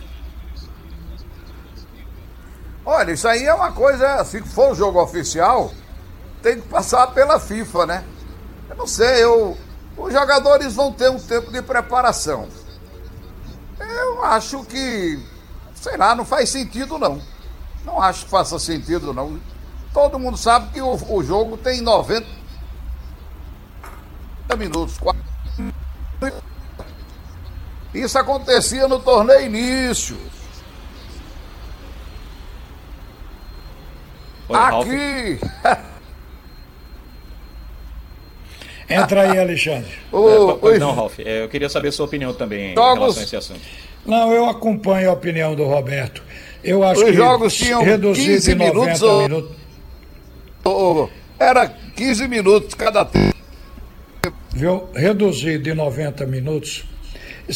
Olha, 2.84 3.12
isso 3.12 3.26
aí 3.26 3.44
é 3.44 3.54
uma 3.54 3.72
coisa, 3.72 4.22
se 4.24 4.40
for 4.42 4.72
o 4.72 4.74
jogo 4.74 5.02
oficial, 5.02 5.72
tem 6.42 6.60
que 6.60 6.68
passar 6.68 7.06
pela 7.08 7.40
FIFA, 7.40 7.86
né? 7.86 8.04
Eu 8.68 8.76
não 8.76 8.86
sei, 8.86 9.24
eu, 9.24 9.56
os 9.96 10.12
jogadores 10.12 10.74
vão 10.74 10.92
ter 10.92 11.10
um 11.10 11.18
tempo 11.18 11.50
de 11.50 11.62
preparação. 11.62 12.46
Eu 13.80 14.22
acho 14.24 14.62
que, 14.64 15.18
sei 15.74 15.96
lá, 15.96 16.14
não 16.14 16.24
faz 16.24 16.50
sentido 16.50 16.98
não. 16.98 17.20
Não 17.84 18.00
acho 18.02 18.24
que 18.24 18.30
faça 18.30 18.58
sentido 18.58 19.14
não. 19.14 19.40
Todo 19.94 20.18
mundo 20.18 20.36
sabe 20.36 20.72
que 20.72 20.80
o, 20.82 20.94
o 21.08 21.22
jogo 21.24 21.56
tem 21.56 21.80
90 21.80 22.26
minutos. 24.58 24.98
Isso 27.94 28.18
acontecia 28.18 28.86
no 28.88 29.00
torneio 29.00 29.46
início. 29.46 30.16
Oi, 34.48 34.58
Aqui. 34.58 35.40
Entra 38.88 39.22
aí, 39.22 39.38
Alexandre. 39.38 39.90
É, 39.90 40.56
pois 40.60 40.78
não, 40.78 40.94
Ralf. 40.94 41.18
É, 41.18 41.42
eu 41.42 41.48
queria 41.48 41.68
saber 41.68 41.88
a 41.88 41.92
sua 41.92 42.06
opinião 42.06 42.32
também 42.32 42.72
jogos... 42.74 42.96
em 42.96 43.00
relação 43.00 43.20
a 43.20 43.24
esse 43.24 43.36
assunto. 43.36 43.60
Não, 44.04 44.32
eu 44.32 44.48
acompanho 44.48 45.10
a 45.10 45.12
opinião 45.12 45.56
do 45.56 45.64
Roberto. 45.64 46.22
Eu 46.62 46.84
acho 46.84 47.00
Os 47.00 47.10
que 47.10 47.16
jogos 47.16 47.54
tinham 47.54 47.82
reduzir 47.82 48.26
15 48.26 48.54
de 48.54 48.54
90 48.54 48.74
minutos, 48.80 49.02
ou... 49.02 49.22
minutos. 49.22 51.10
Era 51.38 51.68
15 51.68 52.28
minutos 52.28 52.74
cada 52.74 53.04
tempo. 53.04 53.34
Viu? 54.54 54.88
Reduzir 54.94 55.58
de 55.60 55.74
90 55.74 56.24
minutos 56.26 56.84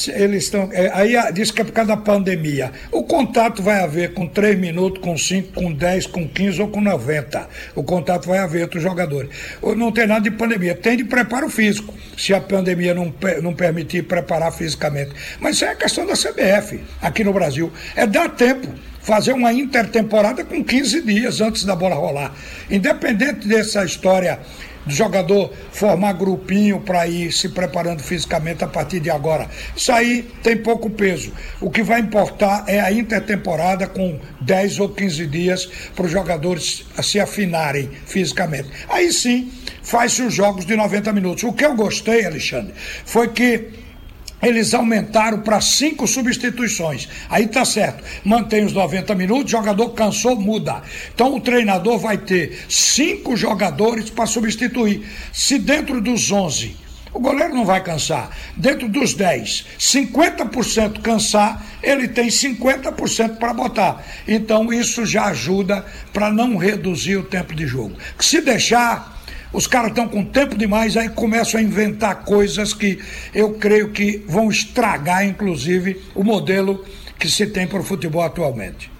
eles 0.09 0.45
estão. 0.45 0.69
É, 0.73 0.91
aí 0.93 1.15
diz 1.33 1.51
que 1.51 1.61
é 1.61 1.65
por 1.65 1.73
causa 1.73 1.89
da 1.89 1.97
pandemia. 1.97 2.73
O 2.93 3.03
contato 3.03 3.63
vai 3.63 3.83
haver 3.83 4.15
com 4.15 4.27
3 4.27 4.59
minutos, 4.59 5.03
com 5.03 5.17
5, 5.17 5.53
com 5.53 5.73
10, 5.73 6.07
com 6.07 6.29
15 6.29 6.63
ou 6.63 6.69
com 6.69 6.81
90. 6.81 7.49
O 7.75 7.83
contato 7.83 8.29
vai 8.29 8.39
haver 8.39 8.63
entre 8.63 8.79
os 8.79 8.83
jogadores. 8.83 9.31
Não 9.77 9.91
tem 9.91 10.07
nada 10.07 10.21
de 10.21 10.31
pandemia, 10.31 10.75
tem 10.75 10.97
de 10.97 11.05
preparo 11.05 11.49
físico, 11.51 11.93
se 12.17 12.33
a 12.33 12.41
pandemia 12.41 12.95
não, 12.95 13.13
não 13.43 13.55
permitir 13.55 14.05
preparar 14.05 14.53
fisicamente. 14.53 15.11
Mas 15.41 15.57
isso 15.57 15.65
é 15.65 15.71
a 15.71 15.77
questão 15.77 16.07
da 16.07 16.15
CBF 16.15 16.81
aqui 17.03 17.25
no 17.25 17.33
Brasil. 17.33 17.73
É 17.97 18.07
dar 18.07 18.29
tempo 18.29 18.69
fazer 19.01 19.33
uma 19.33 19.53
intertemporada 19.53 20.45
com 20.45 20.63
15 20.63 21.03
dias 21.03 21.41
antes 21.41 21.65
da 21.65 21.75
bola 21.75 21.97
rolar. 21.97 22.35
Independente 22.71 23.49
dessa 23.49 23.85
história 23.85 24.39
do 24.87 24.93
jogador 24.93 25.53
formar 25.73 26.15
grupinho 26.15 26.81
para 26.81 27.07
ir 27.07 27.33
se 27.33 27.49
preparando 27.49 28.03
fisicamente 28.03 28.65
a 28.65 28.69
partir 28.69 29.01
de 29.01 29.11
agora. 29.11 29.49
Isso 29.77 29.93
aí 29.93 30.29
tem 30.43 30.57
pouco 30.57 30.91
peso. 30.91 31.33
O 31.61 31.71
que 31.71 31.83
vai 31.83 32.01
importar 32.01 32.65
é 32.67 32.81
a 32.81 32.93
intertemporada 32.93 33.87
com 33.87 34.19
10 34.41 34.81
ou 34.81 34.89
15 34.89 35.27
dias 35.27 35.67
para 35.95 36.07
os 36.07 36.11
jogadores 36.11 36.87
se 37.03 37.21
afinarem 37.21 37.91
fisicamente. 38.07 38.69
Aí 38.89 39.13
sim, 39.13 39.53
faz-se 39.83 40.23
os 40.23 40.35
jogos 40.35 40.65
de 40.65 40.77
90 40.77 41.13
minutos. 41.13 41.45
O 41.45 41.53
que 41.53 41.65
eu 41.65 41.75
gostei, 41.75 42.25
Alexandre, 42.25 42.73
foi 43.05 43.29
que 43.29 43.69
eles 44.43 44.75
aumentaram 44.75 45.41
para 45.41 45.61
cinco 45.61 46.07
substituições. 46.07 47.09
Aí 47.29 47.47
tá 47.47 47.65
certo. 47.65 48.03
Mantém 48.25 48.65
os 48.65 48.73
90 48.73 49.15
minutos, 49.15 49.51
jogador 49.51 49.91
cansou, 49.91 50.37
muda. 50.37 50.83
Então 51.15 51.37
o 51.37 51.41
treinador 51.41 51.99
vai 51.99 52.19
ter 52.19 52.65
cinco 52.69 53.37
jogadores 53.37 54.11
para 54.11 54.27
substituir. 54.27 55.07
Se 55.33 55.59
dentro 55.59 56.01
dos 56.01 56.31
11 56.31 56.91
o 57.13 57.19
goleiro 57.19 57.55
não 57.55 57.65
vai 57.65 57.83
cansar. 57.83 58.31
Dentro 58.57 58.89
dos 58.89 59.15
10, 59.15 59.67
50% 59.79 61.01
cansar, 61.01 61.67
ele 61.83 62.07
tem 62.07 62.29
50% 62.29 63.37
para 63.37 63.53
botar. 63.53 64.05
Então 64.29 64.73
isso 64.73 65.05
já 65.05 65.25
ajuda 65.27 65.85
para 66.13 66.31
não 66.31 66.57
reduzir 66.57 67.17
o 67.17 67.25
tempo 67.25 67.55
de 67.55 67.67
jogo. 67.67 67.97
Se 68.19 68.41
deixar, 68.41 69.20
os 69.53 69.67
caras 69.67 69.91
estão 69.91 70.09
com 70.09 70.25
tempo 70.25 70.57
demais, 70.57 70.97
aí 70.97 71.09
começam 71.09 71.59
a 71.59 71.63
inventar 71.63 72.25
coisas 72.25 72.73
que 72.73 73.01
eu 73.35 73.55
creio 73.55 73.91
que 73.91 74.25
vão 74.29 74.49
estragar, 74.49 75.25
inclusive, 75.25 76.01
o 76.15 76.23
modelo 76.23 76.85
que 77.19 77.29
se 77.29 77.47
tem 77.47 77.67
para 77.67 77.81
o 77.81 77.85
futebol 77.85 78.23
atualmente. 78.23 78.91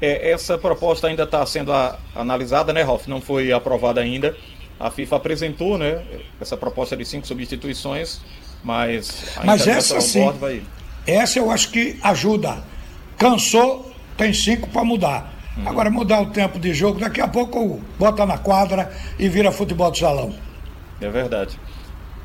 É, 0.00 0.30
essa 0.30 0.56
proposta 0.56 1.08
ainda 1.08 1.24
está 1.24 1.44
sendo 1.44 1.72
a, 1.72 1.98
analisada, 2.14 2.72
né, 2.72 2.82
Ralf? 2.82 3.06
Não 3.06 3.20
foi 3.20 3.52
aprovada 3.52 4.00
ainda. 4.00 4.36
A 4.78 4.90
FIFA 4.90 5.16
apresentou, 5.16 5.78
né, 5.78 6.02
essa 6.40 6.56
proposta 6.56 6.96
de 6.96 7.04
cinco 7.04 7.26
substituições, 7.26 8.20
mas 8.62 9.24
mas 9.44 9.66
essa 9.66 10.00
sim, 10.00 10.30
vai... 10.32 10.62
essa 11.06 11.38
eu 11.38 11.50
acho 11.50 11.70
que 11.70 11.98
ajuda. 12.02 12.62
Cansou, 13.16 13.90
tem 14.16 14.34
cinco 14.34 14.68
para 14.68 14.84
mudar. 14.84 15.35
Agora 15.64 15.90
mudar 15.90 16.20
o 16.20 16.26
tempo 16.26 16.58
de 16.58 16.74
jogo, 16.74 17.00
daqui 17.00 17.20
a 17.20 17.28
pouco 17.28 17.80
bota 17.98 18.26
na 18.26 18.36
quadra 18.36 18.92
e 19.18 19.28
vira 19.28 19.50
futebol 19.50 19.90
de 19.90 19.98
salão. 19.98 20.34
É 21.00 21.08
verdade. 21.08 21.58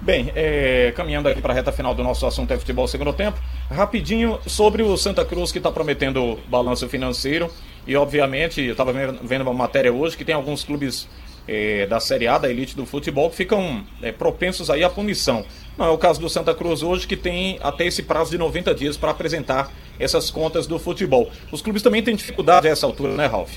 Bem, 0.01 0.31
é, 0.35 0.91
caminhando 0.95 1.29
aqui 1.29 1.41
para 1.41 1.53
a 1.53 1.55
reta 1.55 1.71
final 1.71 1.93
do 1.93 2.03
nosso 2.03 2.25
assunto 2.25 2.51
é 2.51 2.57
futebol 2.57 2.87
segundo 2.87 3.13
tempo, 3.13 3.39
rapidinho 3.69 4.39
sobre 4.47 4.81
o 4.81 4.97
Santa 4.97 5.23
Cruz 5.23 5.51
que 5.51 5.59
está 5.59 5.71
prometendo 5.71 6.39
balanço 6.47 6.89
financeiro 6.89 7.51
e 7.85 7.95
obviamente 7.95 8.61
eu 8.61 8.71
estava 8.71 8.91
vendo 8.91 9.41
uma 9.41 9.53
matéria 9.53 9.93
hoje 9.93 10.17
que 10.17 10.25
tem 10.25 10.33
alguns 10.33 10.63
clubes 10.63 11.07
é, 11.47 11.85
da 11.85 11.99
Série 11.99 12.27
A, 12.27 12.37
da 12.37 12.49
elite 12.49 12.75
do 12.75 12.85
futebol, 12.85 13.29
que 13.29 13.35
ficam 13.35 13.83
é, 14.01 14.11
propensos 14.11 14.69
aí 14.69 14.83
à 14.83 14.89
punição. 14.89 15.45
Não 15.77 15.85
é 15.85 15.89
o 15.89 15.97
caso 15.97 16.19
do 16.19 16.29
Santa 16.29 16.53
Cruz 16.53 16.83
hoje, 16.83 17.07
que 17.07 17.17
tem 17.17 17.59
até 17.61 17.85
esse 17.85 18.03
prazo 18.03 18.31
de 18.31 18.37
90 18.37 18.73
dias 18.73 18.97
para 18.97 19.11
apresentar 19.11 19.71
essas 19.99 20.29
contas 20.29 20.67
do 20.67 20.79
futebol. 20.79 21.29
Os 21.51 21.61
clubes 21.61 21.81
também 21.81 22.03
têm 22.03 22.15
dificuldade 22.15 22.67
a 22.67 22.71
essa 22.71 22.85
altura, 22.85 23.15
né, 23.15 23.25
Ralf? 23.25 23.51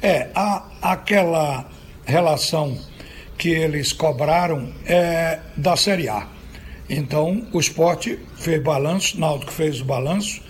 É, 0.00 0.28
a, 0.34 0.64
aquela 0.80 1.66
relação 2.04 2.76
que 3.38 3.48
eles 3.48 3.92
cobraram 3.92 4.72
é 4.86 5.40
da 5.56 5.76
Série 5.76 6.08
A. 6.08 6.26
Então, 6.88 7.46
o 7.52 7.58
esporte 7.58 8.18
fez 8.36 8.62
balanço, 8.62 9.18
Náutico 9.18 9.52
fez 9.52 9.80
o 9.80 9.84
balanço, 9.84 10.42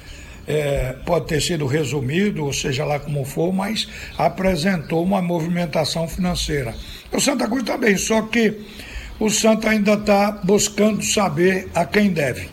é, 0.47 0.97
pode 1.07 1.27
ter 1.27 1.41
sido 1.41 1.67
resumido, 1.67 2.45
ou 2.45 2.53
seja 2.53 2.85
lá 2.85 2.99
como 2.99 3.25
for, 3.25 3.53
mas 3.53 3.89
apresentou 4.19 5.03
uma 5.05 5.23
movimentação 5.23 6.09
financeira. 6.09 6.75
O 7.13 7.21
Santa 7.21 7.47
Cruz 7.47 7.63
também, 7.63 7.97
só 7.97 8.23
que 8.23 8.61
o 9.21 9.31
Santa 9.31 9.71
ainda 9.71 9.95
está 9.95 10.33
buscando 10.43 11.03
saber 11.05 11.69
a 11.75 11.85
quem 11.85 12.11
deve. 12.11 12.49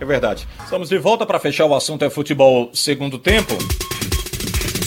É 0.00 0.04
verdade. 0.04 0.46
Estamos 0.62 0.88
de 0.88 0.98
volta 0.98 1.24
para 1.24 1.38
fechar 1.38 1.66
o 1.66 1.74
assunto 1.74 2.04
é 2.04 2.10
futebol 2.10 2.70
segundo 2.72 3.18
tempo. 3.18 3.56